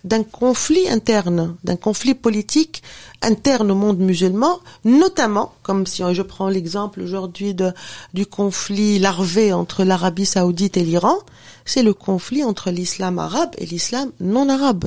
[0.06, 2.82] d'un conflit interne, d'un conflit politique
[3.22, 7.72] interne au monde musulman, notamment, comme si je prends l'exemple aujourd'hui de,
[8.14, 11.18] du conflit larvé entre l'Arabie saoudite et l'Iran,
[11.64, 14.84] c'est le conflit entre l'islam arabe et l'islam non arabe.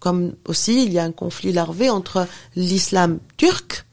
[0.00, 2.26] Comme aussi il y a un conflit larvé entre
[2.56, 3.86] l'islam turc,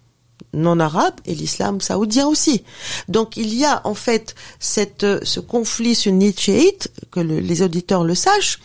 [0.54, 2.64] non arabe et l'islam saoudien aussi.
[3.10, 8.16] Donc il y a en fait cette, ce conflit sunnite chiite, que les auditeurs le
[8.16, 8.60] sachent,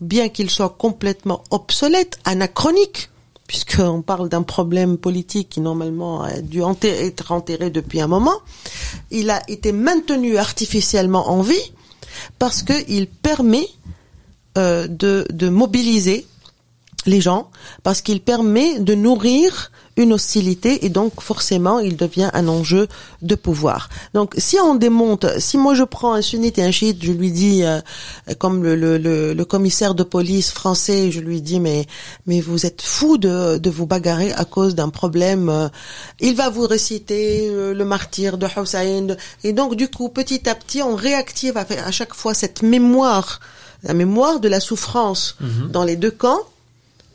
[0.00, 3.10] bien qu'il soit complètement obsolète, anachronique,
[3.46, 8.38] puisqu'on parle d'un problème politique qui normalement a dû être enterré depuis un moment,
[9.10, 11.72] il a été maintenu artificiellement en vie
[12.38, 13.66] parce qu'il permet
[14.56, 16.26] euh, de, de mobiliser
[17.06, 17.50] les gens,
[17.82, 22.88] parce qu'il permet de nourrir une hostilité et donc forcément il devient un enjeu
[23.22, 23.88] de pouvoir.
[24.14, 27.30] Donc si on démonte, si moi je prends un sunnite et un chiite, je lui
[27.30, 27.80] dis euh,
[28.38, 31.86] comme le, le, le, commissaire de police français, je lui dis mais
[32.26, 35.48] mais vous êtes fou de, de vous bagarrer à cause d'un problème.
[35.48, 35.68] Euh,
[36.20, 40.54] il va vous réciter euh, le martyr de Hussein et donc du coup petit à
[40.54, 43.40] petit on réactive à, chaque fois cette mémoire,
[43.82, 45.70] la mémoire de la souffrance mhm.
[45.70, 46.40] dans les deux camps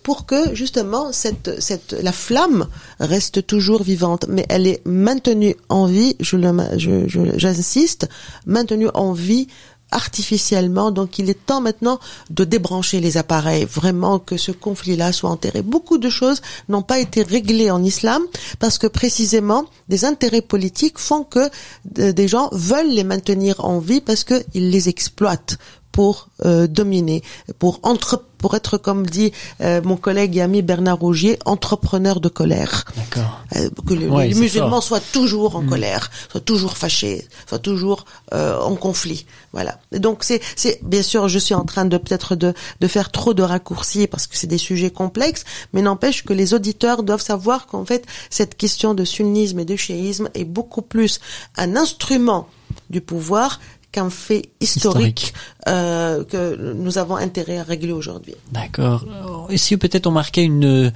[0.05, 2.67] pour que justement cette, cette, la flamme
[2.99, 8.07] reste toujours vivante, mais elle est maintenue en vie, je le, je, j'insiste,
[8.45, 9.47] maintenue en vie
[9.89, 10.91] artificiellement.
[10.91, 11.99] Donc il est temps maintenant
[12.29, 15.63] de débrancher les appareils, vraiment que ce conflit-là soit enterré.
[15.63, 18.21] Beaucoup de choses n'ont pas été réglées en islam
[18.59, 21.49] parce que précisément des intérêts politiques font que
[21.85, 25.57] des gens veulent les maintenir en vie parce qu'ils les exploitent
[25.95, 27.23] pour euh, dominer,
[27.57, 29.31] pour entre, pour être comme dit
[29.61, 32.85] euh, mon collègue et ami Bernard Rougier, entrepreneur de colère.
[32.95, 33.41] D'accord.
[33.55, 35.69] Euh, que les musulmans soient toujours en mm.
[35.69, 39.25] colère, soient toujours fâchés, soient toujours en conflit.
[39.51, 39.79] Voilà.
[39.91, 43.09] Et donc c'est, c'est bien sûr, je suis en train de peut-être de, de faire
[43.09, 45.43] trop de raccourcis parce que c'est des sujets complexes,
[45.73, 49.75] mais n'empêche que les auditeurs doivent savoir qu'en fait cette question de sunnisme et de
[49.75, 51.19] chiisme est beaucoup plus
[51.57, 52.47] un instrument
[52.89, 53.59] du pouvoir
[53.95, 55.33] qu'un fait historique,
[55.67, 58.35] Euh, que nous avons intérêt à régler aujourd'hui.
[58.51, 59.03] D'accord.
[59.49, 60.91] Et si peut-être on marquait une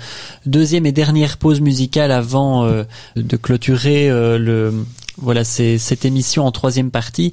[0.46, 2.84] deuxième et dernière pause musicale avant euh,
[3.16, 4.86] de clôturer euh, le
[5.18, 7.32] voilà c'est cette émission en troisième partie.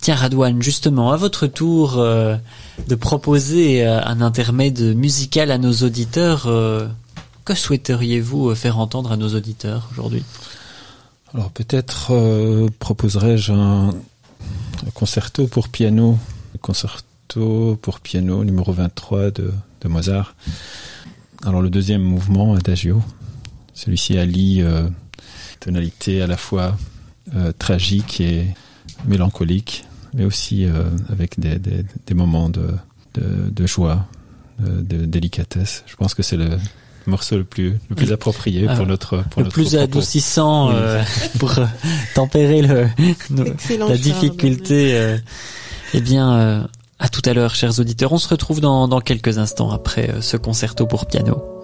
[0.00, 2.36] Tiens Radouane, justement, à votre tour euh,
[2.88, 6.48] de proposer un intermède musical à nos auditeurs,
[7.44, 10.22] que souhaiteriez-vous faire entendre à nos auditeurs aujourd'hui?
[11.34, 12.12] Alors peut-être
[12.78, 13.90] proposerais-je un,
[14.94, 16.18] concerto pour piano,
[16.60, 19.52] concerto pour piano numéro 23 de,
[19.88, 20.34] Mozart.
[21.44, 23.02] Alors le deuxième mouvement, Adagio,
[23.74, 24.88] celui-ci allie euh,
[25.58, 26.76] tonalité à la fois
[27.34, 28.46] euh, tragique et
[29.06, 32.68] mélancolique, mais aussi euh, avec des, moments de,
[33.14, 34.06] de, de joie,
[34.58, 35.84] de, délicatesse.
[35.86, 36.58] Je pense que c'est le
[37.06, 41.02] morceau le plus le plus approprié pour ah, notre pour le plus adoucissant euh,
[41.38, 41.66] pour euh,
[42.14, 42.86] tempérer le
[43.78, 45.18] la difficulté euh,
[45.94, 46.62] eh bien euh,
[46.98, 48.12] à tout à l'heure chers auditeurs.
[48.12, 51.59] On se retrouve dans dans quelques instants après ce concerto pour piano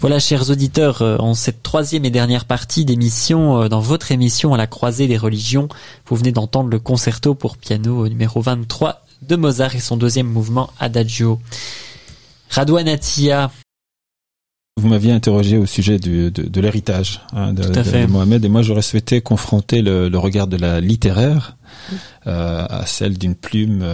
[0.00, 4.54] Voilà, chers auditeurs, euh, en cette troisième et dernière partie d'émission, euh, dans votre émission
[4.54, 5.68] à la croisée des religions,
[6.06, 10.70] vous venez d'entendre le concerto pour piano numéro 23 de Mozart et son deuxième mouvement
[10.78, 11.40] Adagio.
[12.48, 13.50] Radouanatia.
[14.76, 19.20] Vous m'aviez interrogé au sujet de, de l'héritage hein, de, Mohamed et moi j'aurais souhaité
[19.20, 21.56] confronter le, regard de la littéraire
[22.26, 23.84] euh, à celle d'une plume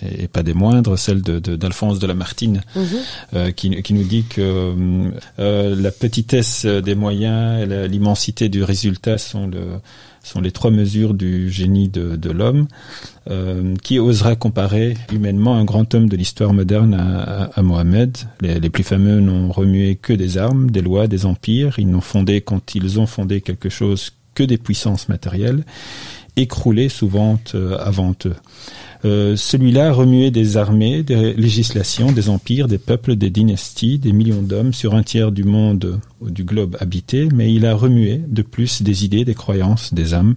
[0.00, 2.86] et pas des moindres, celle de d'Alphonse de, la Martine, mhm.
[3.34, 9.18] euh, qui, qui, nous dit que euh, la petitesse des moyens et l'immensité du résultat
[9.18, 9.80] sont le
[10.24, 12.68] sont les trois mesures du génie de, de l'homme.
[13.30, 18.58] Euh, qui osera comparer humainement un grand homme de l'histoire moderne à, à, Mohamed les,
[18.58, 21.78] les, plus fameux n'ont remué que des armes, des lois, des empires.
[21.78, 25.64] Ils n'ont fondé quand ils ont fondé quelque chose que des puissances matérielles,
[26.36, 28.34] écroulées souvent euh, avant eux.
[29.04, 34.42] Euh, celui-là remuait des armées, des législations, des empires, des peuples, des dynasties, des millions
[34.42, 35.98] d'hommes sur un tiers du monde
[36.30, 40.34] du globe habité, mais il a remué de plus des idées, des croyances, des âmes.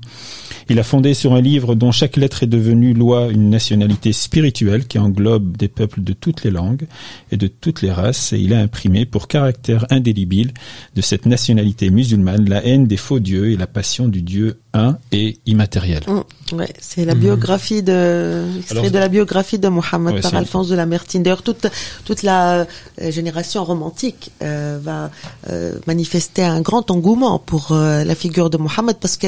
[0.69, 4.87] Il a fondé sur un livre dont chaque lettre est devenue loi une nationalité spirituelle
[4.87, 6.87] qui englobe des peuples de toutes les langues
[7.31, 10.51] et de toutes les races, et il a imprimé pour caractère indélébile
[10.95, 14.97] de cette nationalité musulmane la haine des faux dieux et la passion du Dieu un
[15.11, 16.03] et immatériel.
[16.07, 20.75] Mmh, ouais, c'est la biographie de, extrait de la biographie de Mohammed par Alphonse de
[20.75, 21.23] Lamartine.
[21.23, 21.67] D'ailleurs, toute
[22.03, 22.67] toute la
[23.01, 25.11] euh, génération romantique euh, va
[25.49, 29.27] euh, manifester un grand engouement pour la figure de Mohammed parce que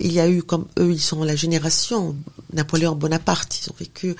[0.00, 2.14] il y a eu comme eux, ils sont la génération
[2.52, 3.60] Napoléon Bonaparte.
[3.62, 4.16] Ils ont vécu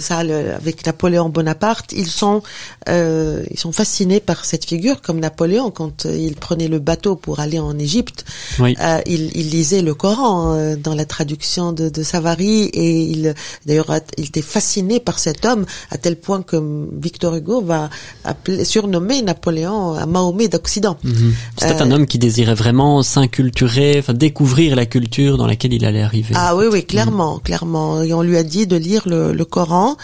[0.00, 1.92] ça avec Napoléon Bonaparte.
[1.92, 2.42] Ils sont
[2.88, 7.58] ils sont fascinés par cette figure comme Napoléon quand il prenait le bateau pour aller
[7.58, 8.24] en Égypte.
[8.58, 8.76] Oui.
[9.06, 13.34] il, il lisait le Coran dans la traduction de, de Savary et il
[13.66, 16.56] d'ailleurs il était fasciné par cet homme à tel point que
[16.92, 17.90] Victor Hugo va
[18.24, 20.96] appeler, surnommer Napoléon à Mahomet d'Occident.
[21.02, 21.34] Mhm.
[21.58, 25.84] C'était un euh, homme qui désirait vraiment s'inculturer, enfin découvrir la culture dans laquelle il
[25.84, 26.34] allait arriver.
[26.36, 28.02] Ah oui, oui, clairement, clairement.
[28.02, 29.96] Et on lui a dit de lire le, le Coran.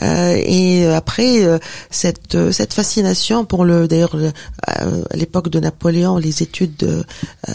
[0.00, 1.58] Euh, et après, euh,
[1.90, 4.16] cette cette fascination pour le, d'ailleurs,
[4.66, 7.04] à l'époque de Napoléon, les études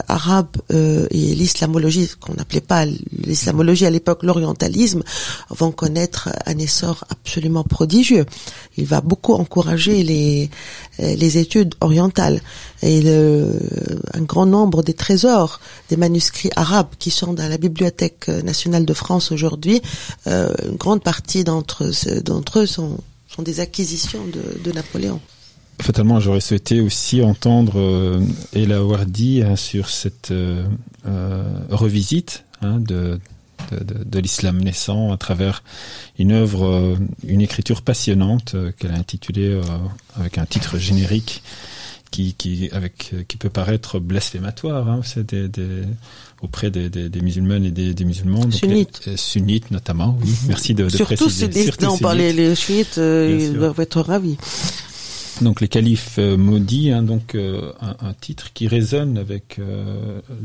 [0.07, 5.03] arabes et l'islamologie, qu'on n'appelait pas l'islamologie à l'époque, l'orientalisme,
[5.49, 8.25] vont connaître un essor absolument prodigieux.
[8.77, 10.49] Il va beaucoup encourager les,
[10.99, 12.40] les études orientales
[12.81, 13.59] et le,
[14.13, 18.93] un grand nombre des trésors des manuscrits arabes qui sont dans la Bibliothèque nationale de
[18.93, 19.81] France aujourd'hui,
[20.27, 21.83] euh, une grande partie d'entre
[22.59, 25.19] eux sont, sont des acquisitions de, de Napoléon.
[25.81, 28.21] Fatalement, j'aurais souhaité aussi entendre euh,
[28.53, 30.63] Ella Wardi hein, sur cette euh,
[31.07, 33.19] euh revisite hein, de,
[33.71, 35.63] de, de, l'islam naissant à travers
[36.19, 39.61] une œuvre, euh, une écriture passionnante euh, qu'elle a intitulée euh,
[40.19, 41.43] avec un titre générique
[42.11, 45.83] qui, qui, avec, qui peut paraître blasphématoire hein, des, des,
[46.41, 48.49] auprès des, musulmanes et des, musulmans.
[48.51, 49.15] sunnites.
[49.15, 50.29] sunnites notamment, oui.
[50.47, 51.63] Merci de, de Surtout préciser.
[51.63, 54.37] Surtout non, par les, les chiites, ils doivent être ravis.
[55.41, 59.59] Donc les califes maudits, hein, donc un, un, titre qui résonne avec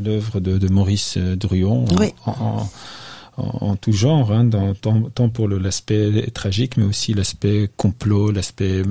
[0.03, 2.15] l'œuvre de, de, Maurice Druon oui.
[2.25, 2.71] en, en
[3.37, 8.83] en, tout genre, hein, dans, tant, pour l'aspect tragique, mais aussi l'aspect complot, l'aspect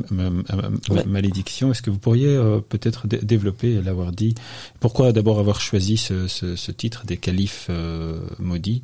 [1.06, 1.72] malédiction.
[1.72, 4.36] Est-ce que vous pourriez euh, peut-être développer, l'avoir dit,
[4.80, 8.84] pourquoi d'abord avoir choisi ce, ce, ce, titre des califes euh, maudits?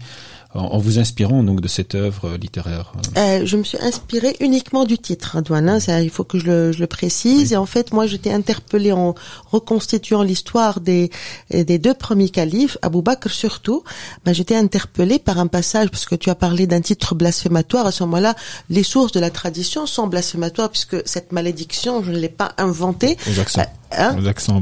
[0.54, 4.97] En, vous inspirant donc de cette œuvre littéraire euh, Je me suis inspirée uniquement du
[4.97, 5.70] titre, Antoine.
[5.70, 7.54] Hein, ça, il faut que je le, je le précise.
[7.54, 9.16] Et en fait, moi, j'étais interpellée en
[9.52, 11.10] reconstituant l'histoire des,
[11.52, 13.84] des deux premiers califes, Abou Bakr surtout.
[14.26, 17.86] Ben, j'étais interpellée par un passage, parce que tu as parlé d'un titre blasphématoire.
[17.86, 18.36] À ce moment-là,
[18.70, 23.18] les sources de la tradition sont blasphématoires, puisque cette malédiction, je ne l'ai pas inventée.
[23.28, 23.64] Euh,
[23.98, 24.62] Hein L'accent.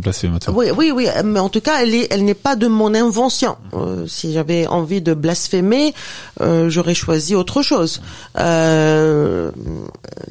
[0.54, 1.08] Oui, oui, oui.
[1.24, 3.58] Mais en tout cas, elle est, elle n'est pas de mon invention.
[3.74, 5.94] Euh, si j'avais envie de blasphémer,
[6.42, 8.02] euh, j'aurais choisi autre chose.
[8.38, 9.52] Euh,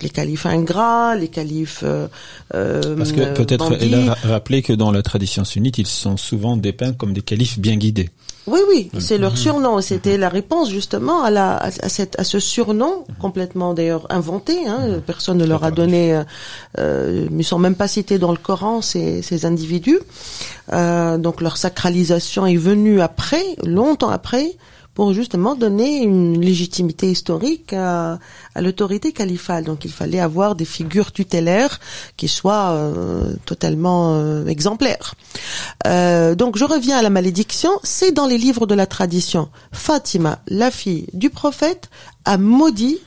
[0.00, 1.84] les califes ingrats, les califes.
[1.84, 6.56] Euh, Parce que peut-être elle a rappelé que dans la tradition sunnite, ils sont souvent
[6.56, 8.10] dépeints comme des califes bien guidés.
[8.50, 9.80] Oui, oui, c'est leur surnom.
[9.80, 14.66] C'était la réponse justement à, la, à, cette, à ce surnom complètement d'ailleurs inventé.
[14.66, 15.00] Hein.
[15.06, 16.24] Personne ne leur a donné, euh,
[16.78, 19.98] euh, ils sont même pas cités dans le Coran ces, ces individus.
[20.72, 24.56] Euh, donc leur sacralisation est venue après, longtemps après,
[24.98, 28.18] pour justement donner une légitimité historique à,
[28.56, 29.62] l'autorité califale.
[29.62, 31.78] Donc il fallait avoir des figures tutélaires
[32.16, 35.14] qui soient euh, totalement euh, exemplaires.
[35.86, 39.50] Euh, donc je reviens à la malédiction, c'est dans les livres de la tradition.
[39.70, 41.90] Fatima, la fille du prophète,
[42.24, 42.98] a maudit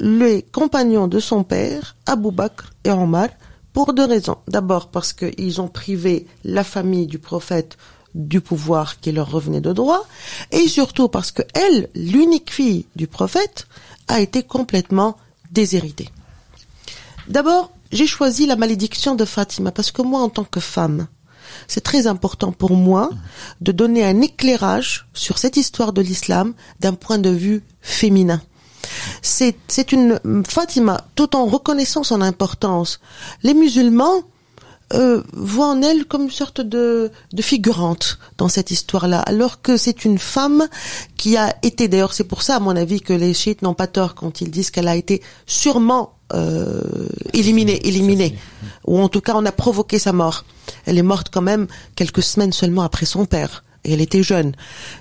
[0.00, 3.28] les compagnons de son père, Abu Bakr et Omar,
[3.72, 4.38] pour deux raisons.
[4.48, 7.78] D'abord parce qu'ils ont privé la famille du prophète
[8.14, 10.06] du pouvoir qui leur revenait de droit,
[10.50, 13.66] et surtout parce que elle, l'unique fille du prophète,
[14.08, 15.16] a été complètement
[15.52, 16.10] déshéritée.
[17.28, 21.06] D'abord, j'ai choisi la malédiction de Fatima parce que moi, en tant que femme,
[21.68, 23.10] c'est très important pour moi
[23.60, 28.40] de donner un éclairage sur cette histoire de l'islam d'un point de vue féminin.
[29.22, 33.00] C'est, c'est une Fatima, tout en reconnaissant son importance.
[33.42, 34.22] Les musulmans,
[34.92, 39.76] euh, voit en elle comme une sorte de, de figurante dans cette histoire-là, alors que
[39.76, 40.68] c'est une femme
[41.16, 43.86] qui a été, d'ailleurs c'est pour ça à mon avis que les chiites n'ont pas
[43.86, 46.82] tort quand ils disent qu'elle a été sûrement euh,
[47.32, 48.36] éliminée, éliminée,
[48.86, 50.44] ou en tout cas on a provoqué sa mort.
[50.86, 53.64] Elle est morte quand même quelques semaines seulement après son père.
[53.82, 54.54] Et elle était jeune,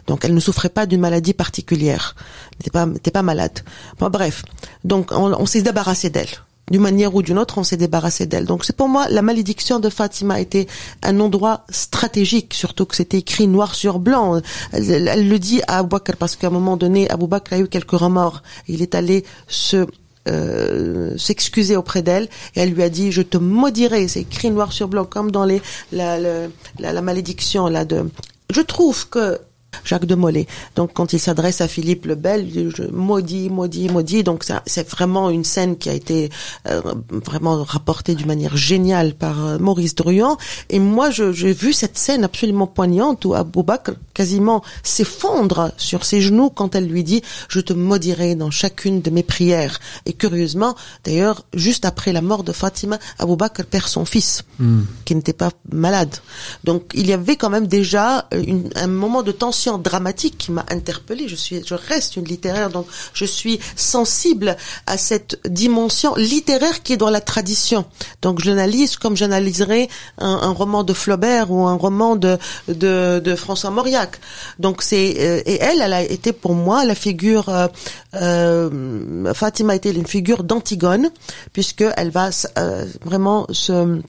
[0.08, 2.16] donc elle ne souffrait pas d'une maladie particulière.
[2.52, 3.60] Elle n'était pas, pas malade.
[4.00, 4.44] Bon, bref,
[4.86, 6.30] donc on, on s'est débarrassé d'elle
[6.70, 8.46] d'une manière ou d'une autre, on s'est débarrassé d'elle.
[8.46, 10.68] Donc c'est pour moi la malédiction de Fatima était
[11.04, 14.42] un endroit stratégique, surtout que c'était écrit noir sur blanc.
[14.74, 17.68] Elle, le dit à Abou Bakr parce qu'à un moment donné, Abou Bakr a eu
[17.68, 18.44] quelques remords.
[18.68, 19.88] Il est allé se
[20.28, 24.74] euh, s'excuser auprès d'elle et elle lui a dit je te maudirai c'est écrit noir
[24.74, 25.62] sur blanc comme dans les
[25.94, 26.48] la, la,
[26.78, 28.10] la malédiction là de
[28.54, 29.40] je trouve que
[29.84, 30.48] Jacques de Molay.
[30.76, 34.24] Donc quand il s'adresse à Philippe le Bel, il dit, je, maudit, maudit, maudit.
[34.24, 36.30] Donc ça, c'est vraiment une scène qui a été
[36.68, 40.38] euh, vraiment rapportée d'une manière géniale par euh, Maurice Druyan.
[40.70, 46.22] Et moi, j'ai vu cette scène absolument poignante où Abou Bakr quasiment s'effondre sur ses
[46.22, 49.80] genoux quand elle lui dit «Je te maudirai dans chacune de mes prières».
[50.06, 54.82] Et curieusement, d'ailleurs, juste après la mort de Fatima, Abou Bakr perd son fils, hmm.
[55.06, 56.16] qui n'était pas malade.
[56.64, 60.66] Donc il y avait quand même déjà une, un moment de tension dramatique qui m'a
[60.70, 61.28] interpellée.
[61.28, 64.56] Je suis, je reste une littéraire, donc je suis sensible
[64.86, 67.86] à cette dimension littéraire qui est dans la tradition.
[68.22, 72.38] Donc j'analyse comme j'analyserais un, roman de Flaubert ou un roman de
[72.68, 74.20] de, de François Mauriac.
[74.60, 77.50] Donc c'est euh, et elle, elle a été pour moi la figure.
[77.50, 77.68] Euh,
[78.16, 81.10] euh Fatima a été une figure d'Antigone
[81.54, 84.02] puisque elle va euh, vraiment se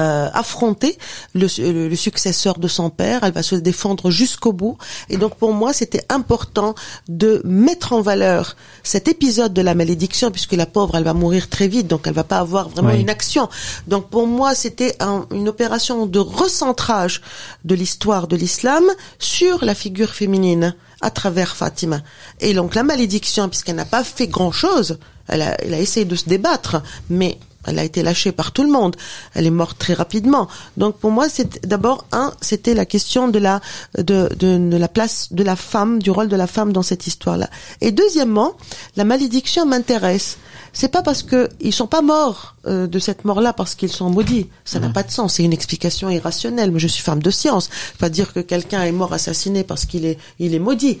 [0.00, 0.98] euh, affronter
[1.34, 1.46] le,
[1.88, 3.22] le, successeur de son père.
[3.22, 4.76] Elle va se défendre jusqu'au bout.
[5.08, 6.74] Et donc pour moi, c'était important
[7.08, 11.48] de mettre en valeur cet épisode de la malédiction, puisque la pauvre, elle va mourir
[11.48, 13.48] très vite, donc elle va pas avoir vraiment une action.
[13.86, 14.96] Donc pour moi, c'était
[15.30, 17.22] une opération de recentrage
[17.64, 18.82] de l'histoire de l'islam
[19.20, 22.00] sur la figure féminine à travers Fatima.
[22.40, 26.16] Et donc la malédiction, puisqu'elle n'a pas fait grand-chose, elle a, elle a essayé de
[26.16, 28.96] se débattre, mais elle a été lâchée par tout le monde.
[29.34, 30.48] Elle est morte très rapidement.
[30.76, 33.60] Donc pour moi, c'est d'abord un, c'était la question de la
[33.98, 37.48] de, de, la place de la femme, du rôle de la femme dans cette histoire-là.
[37.80, 38.52] Et deuxièmement,
[38.96, 40.38] la malédiction m'intéresse.
[40.72, 44.10] C'est pas parce que ils sont pas morts euh, de cette mort-là parce qu'ils sont
[44.10, 44.48] maudits.
[44.64, 45.34] Ça n'a pas de sens.
[45.34, 46.72] C'est une explication irrationnelle.
[46.72, 47.70] Mais je suis femme de science.
[47.98, 50.98] Pas dire que quelqu'un est mort assassiné parce qu'il est il est maudit.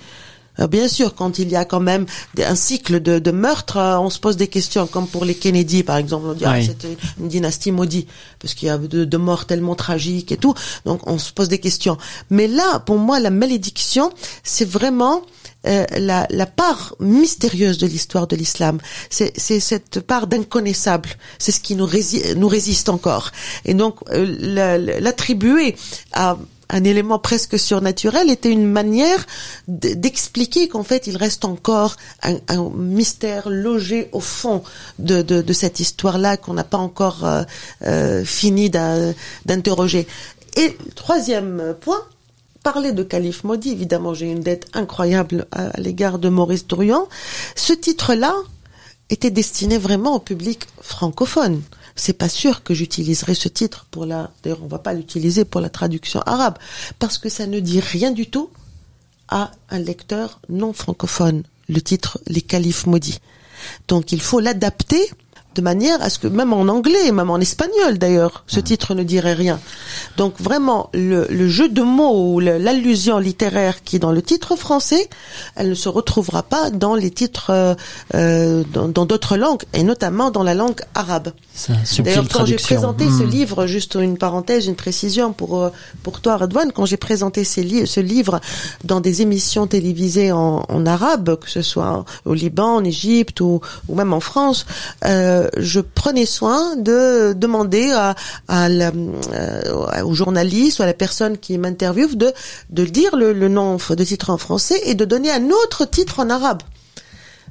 [0.60, 2.06] Euh, bien sûr, quand il y a quand même
[2.38, 5.82] un cycle de, de meurtres, euh, on se pose des questions, comme pour les Kennedy,
[5.82, 6.26] par exemple.
[6.28, 8.08] On dit, ah, c'était une dynastie maudite,
[8.40, 10.54] parce qu'il y a de, de, morts tellement tragiques et tout.
[10.84, 11.98] Donc, on se pose des questions.
[12.30, 15.22] Mais là, pour moi, la malédiction, c'est vraiment
[15.66, 18.78] euh, la, la, part mystérieuse de l'histoire de l'islam.
[19.08, 21.08] C'est cette part d'inconnaissable.
[21.38, 21.88] C'est ce qui nous,
[22.36, 23.30] nous résiste encore.
[23.64, 25.74] Et donc, l'attribuer
[26.12, 26.36] à
[26.70, 29.26] un élément presque surnaturel était une manière
[29.68, 34.62] d'expliquer qu'en fait il reste encore un, mystère logé au fond
[34.98, 37.42] de, cette histoire-là qu'on n'a pas encore euh,
[37.82, 40.06] euh, fini d'interroger.
[40.56, 42.02] Et troisième point,
[42.62, 47.08] parler de Calife maudit, évidemment j'ai une dette incroyable à, l'égard de Maurice Drouillan.
[47.54, 48.34] Ce titre-là
[49.10, 51.62] était destiné vraiment au public francophone
[51.96, 55.60] c'est pas sûr que j'utiliserai ce titre pour la, d'ailleurs, on va pas l'utiliser pour
[55.60, 56.58] la traduction arabe,
[56.98, 58.50] parce que ça ne dit rien du tout
[59.28, 63.20] à un lecteur non francophone, le titre Les Califes maudits.
[63.88, 65.10] Donc il faut l'adapter
[65.54, 69.02] de manière à ce que même en anglais, même en espagnol d'ailleurs, ce titre ne
[69.02, 69.60] dirait rien.
[70.16, 74.56] Donc vraiment, le, le jeu de mots ou l'allusion littéraire qui est dans le titre
[74.56, 75.08] français,
[75.56, 77.74] elle ne se retrouvera pas dans les titres euh,
[78.14, 81.32] euh dans d'autres langues, et notamment dans la langue arabe.
[81.98, 83.30] D'ailleurs, quand j'ai présenté ce hmm.
[83.30, 85.70] livre, juste une parenthèse, une précision pour euh,
[86.02, 88.40] pour toi, Redouane, quand j'ai présenté ces li ce livre
[88.82, 93.60] dans des émissions télévisées en, en, arabe, que ce soit au Liban, en Égypte ou,
[93.88, 94.66] ou même en France,
[95.04, 97.92] euh, je prenais soin de demander
[98.50, 102.32] euh, au journaliste ou à la personne qui m'interviewe de,
[102.70, 106.30] de dire le, nom de titre en français et de donner un autre titre en
[106.30, 106.62] arabe.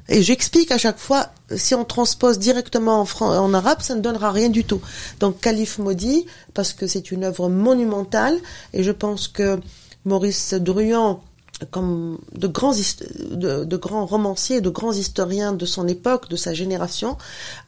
[0.08, 4.32] Et j'explique à chaque fois, si on transpose directement en, en, arabe, ça ne donnera
[4.32, 4.82] rien du tout.
[5.20, 8.38] Donc, Calife maudit, parce que c'est une œuvre monumentale,
[8.74, 9.58] et je pense que
[10.04, 11.22] Maurice Druyan
[11.70, 16.54] comme de grands, de, de, grands romanciers, de grands historiens de son époque, de sa
[16.54, 17.16] génération,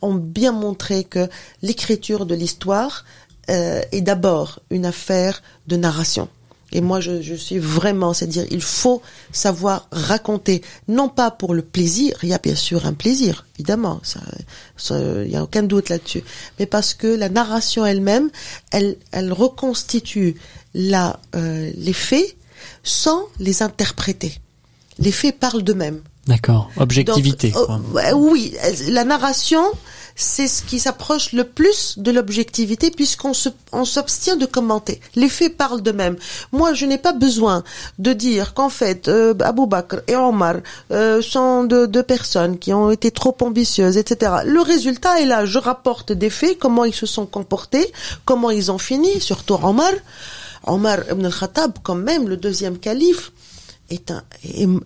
[0.03, 1.29] ont bien montré que
[1.63, 3.05] l'écriture de l'histoire
[3.49, 6.29] euh, est d'abord une affaire de narration.
[6.73, 11.63] Et moi, je, je suis vraiment, c'est-à-dire, il faut savoir raconter, non pas pour le
[11.63, 14.21] plaisir, il y a bien sûr un plaisir, évidemment, ça,
[14.91, 16.25] il n'y a aucun doute là-dessus,
[16.59, 18.31] mais parce que la narration elle-même,
[18.73, 20.35] elle, elle reconstitue
[20.75, 22.37] la, euh, les faits
[22.83, 24.41] sans les interpréter.
[24.99, 26.01] Les faits parlent d'eux-mêmes.
[26.27, 26.71] D'accord.
[26.77, 27.51] Objectivité.
[27.51, 28.55] Donc, euh, oui,
[28.89, 29.63] la narration,
[30.17, 35.01] c'est ce qui s'approche le plus de l'objectivité puisqu'on se, on s'abstient de commenter.
[35.15, 36.17] Les faits parlent d'eux-mêmes.
[36.51, 37.63] Moi, je n'ai pas besoin
[38.01, 40.57] de dire qu'en fait, euh, Abou Bakr et Omar
[40.91, 44.33] euh, sont deux, deux personnes qui ont été trop ambitieuses, etc.
[44.45, 45.45] Le résultat est là.
[45.45, 47.93] Je rapporte des faits, comment ils se sont comportés,
[48.25, 49.93] comment ils ont fini, surtout Omar.
[50.67, 53.33] Omar ibn al-Khattab, quand même, le deuxième calife,
[53.89, 54.25] est un,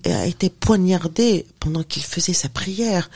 [0.05, 3.09] a été poignardé pendant qu'il faisait sa prière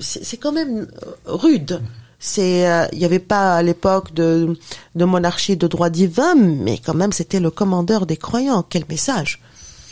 [0.00, 1.80] c'est quand même euh, rude.
[2.20, 4.58] C'est, euh, il n'y avait pas à l'époque de,
[4.94, 8.64] de monarchie de droit divin, mais quand même c'était le commandeur des croyants.
[8.68, 9.40] Quel message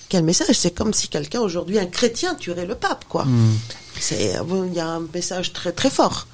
[0.09, 3.25] Quel message C'est comme si quelqu'un aujourd'hui, un chrétien, tuerait le pape, quoi.
[3.25, 3.55] Hmm.
[3.99, 4.35] C'est,
[4.67, 6.27] il y a un message très très fort.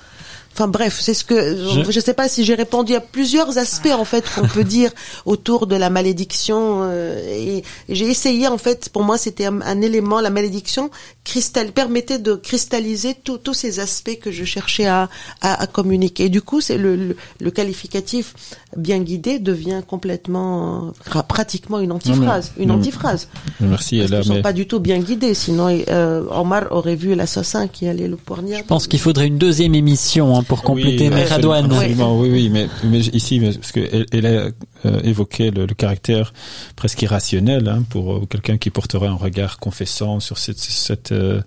[0.55, 3.91] Enfin bref, c'est ce que je ne sais pas si j'ai répondu à plusieurs aspects
[3.91, 4.91] en fait qu'on peut dire
[5.25, 10.21] autour de la malédiction euh, et, j'ai essayé en fait pour moi c'était un, élément
[10.21, 10.91] la malédiction
[11.25, 15.09] cristal permettait de cristalliser tous ces aspects que je cherchais à,
[15.41, 16.25] à, communiquer.
[16.25, 18.35] Et du coup, c'est le, le, qualificatif
[18.77, 20.93] bien guidé devient complètement
[21.29, 23.29] pratiquement une antiphrase, une antiphrase.
[23.61, 23.99] Merci.
[23.99, 27.87] Parce qu'ils sont pas du tout bien guidés, sinon euh, Omar aurait vu l'assassin qui
[27.87, 28.63] allait le poignarder.
[28.63, 31.95] Je pense qu'il faudrait une deuxième émission hein, pour compléter oui.
[31.99, 34.49] Oui, oui, mais, mais ici, parce qu'elle elle a
[34.87, 36.33] euh, évoqué le, le, caractère
[36.77, 41.41] presque irrationnel hein, pour euh, quelqu'un qui porterait un regard confessant sur cette, cette euh,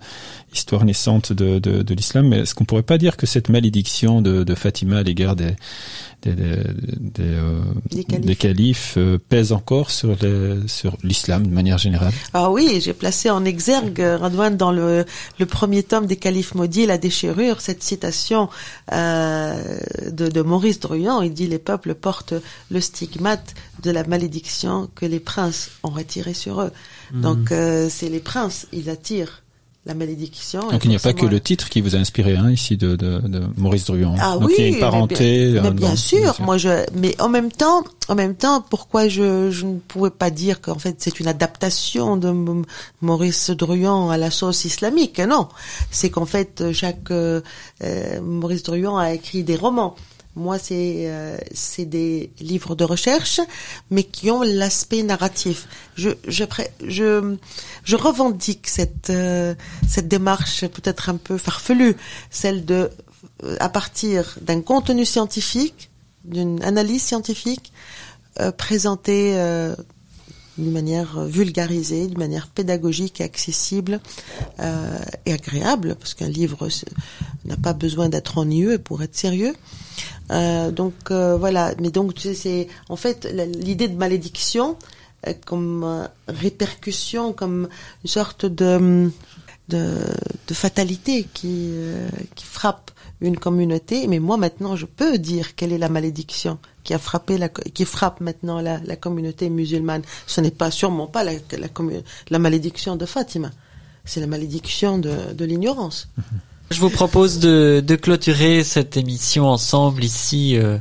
[0.56, 2.28] histoire naissante de, de, de l'islam.
[2.28, 5.54] Mais est-ce qu'on pourrait pas dire que cette malédiction de, de Fatima à l'égard des,
[6.22, 6.56] des, des,
[6.98, 10.16] des, euh, des califes, euh, pèse encore sur
[10.66, 12.12] sur l'islam de manière générale?
[12.32, 15.04] Ah oui, j'ai placé en exergue Radouane dans le,
[15.38, 18.48] le premier tome des califes maudits, la déchirure, cette citation
[18.92, 19.78] euh,
[20.10, 21.22] de, de Maurice Druyan.
[21.22, 22.34] Il dit les peuples portent
[22.70, 26.72] le stigmate de la malédiction que les princes ont retiré sur eux.
[27.12, 27.20] Mhm.
[27.20, 27.52] Donc
[27.90, 29.42] c'est les princes, ils attirent
[29.86, 30.68] la malédiction.
[30.68, 32.96] Donc il n'y a pas que le titre qui vous a inspiré hein, ici de,
[32.96, 34.16] de, de Maurice Druon.
[34.20, 35.60] Ah Donc oui, il y a une parenté.
[35.62, 36.84] Mais bien, sûr, moi je.
[36.94, 40.78] Mais en même temps, en même temps, pourquoi je, je ne pouvais pas dire qu'en
[40.78, 42.34] fait c'est une adaptation de
[43.00, 45.20] Maurice Druon à la sauce islamique?
[45.20, 45.48] Non,
[45.92, 47.40] c'est qu'en fait chaque euh,
[47.82, 49.94] euh Maurice Druon a écrit des romans.
[50.36, 53.40] Moi, c'est euh, c'est des livres de recherche,
[53.90, 55.66] mais qui ont l'aspect narratif.
[55.94, 56.44] Je je
[57.84, 59.54] je revendique cette euh,
[59.88, 61.96] cette démarche peut-être un peu farfelue,
[62.28, 62.90] celle de
[63.44, 65.88] euh, à partir d'un contenu scientifique,
[66.24, 67.72] d'une analyse scientifique,
[68.58, 69.32] présenter
[70.58, 74.00] d'une manière vulgarisée, d'une manière pédagogique accessible
[75.24, 76.68] et agréable, parce qu'un livre
[77.46, 79.54] n'a pas besoin d'être ennuyeux pour être sérieux.
[80.30, 84.76] Euh, donc euh, voilà, mais donc c'est en fait l'idée de malédiction
[85.26, 87.68] euh, comme répercussion, comme
[88.04, 89.10] une sorte de
[89.68, 89.98] de,
[90.52, 91.72] fatalité qui
[92.34, 94.06] qui frappe une communauté.
[94.08, 97.84] Mais moi maintenant, je peux dire quelle est la malédiction qui a frappé la, qui
[97.84, 100.02] frappe maintenant la, la communauté musulmane.
[100.26, 101.68] Ce n'est pas sûrement pas la, la,
[102.30, 103.50] la malédiction de Fatima.
[104.04, 106.08] C'est la malédiction de, de l'ignorance.
[106.16, 106.24] Mhm.
[106.70, 110.78] Je vous propose de, de, clôturer cette émission ensemble ici, euh,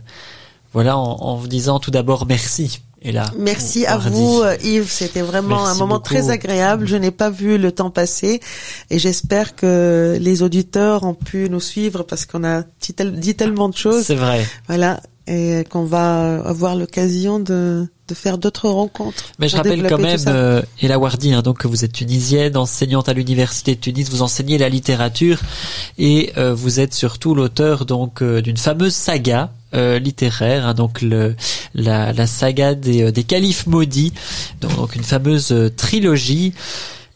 [0.73, 2.81] voilà, en, en, vous disant tout d'abord merci.
[3.01, 4.89] Et là, merci à vous, euh, Yves.
[4.89, 6.87] C'était vraiment un moment très agréable.
[6.87, 8.39] Je n'ai pas vu le temps passer
[8.89, 12.63] et j'espère que les auditeurs ont pu nous suivre parce qu'on a
[12.99, 14.05] dit tellement de choses.
[14.05, 14.43] C'est vrai.
[14.67, 19.23] Voilà et qu'on va avoir l'occasion de, de faire d'autres rencontres.
[19.39, 23.09] Mais je rappelle quand même, euh, Ella Wardi, hein, donc que vous êtes tunisienne, enseignante
[23.09, 25.39] à l'université de Tunis, vous enseignez la littérature
[25.97, 31.01] et euh, vous êtes surtout l'auteur donc euh, d'une fameuse saga euh, littéraire, hein, donc
[31.01, 31.35] le,
[31.73, 34.13] la, la saga des, des califes maudits,
[34.61, 36.53] donc, donc une fameuse trilogie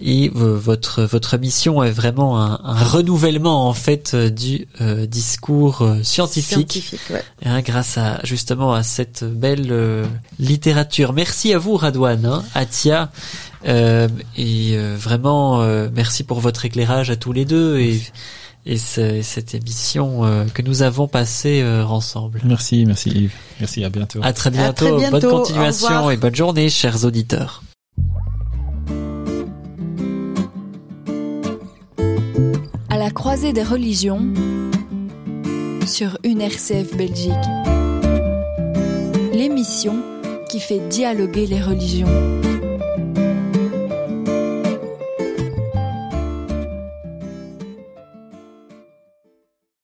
[0.02, 5.06] et euh, votre votre mission est vraiment un, un renouvellement en fait euh, du euh,
[5.06, 7.24] discours scientifique, scientifique ouais.
[7.43, 10.08] hein, grâce à justement à cette belle
[10.39, 11.14] littérature.
[11.14, 13.12] Merci à vous Radouane, hein, Atia,
[13.66, 15.62] et vraiment
[15.93, 18.02] merci pour votre éclairage à tous les deux et
[18.66, 20.22] et cette émission
[20.54, 22.41] que nous avons passée ensemble.
[22.43, 23.34] Merci, merci Yves.
[23.60, 24.20] Merci, à bientôt.
[24.22, 24.86] À très bientôt.
[24.86, 25.20] À très bientôt.
[25.20, 27.64] Bonne continuation et bonne journée, chers auditeurs.
[33.10, 34.22] La croisée des religions
[35.88, 37.34] sur une RCF Belgique.
[39.34, 39.95] L'émission
[40.47, 42.05] qui fait dialoguer les religions.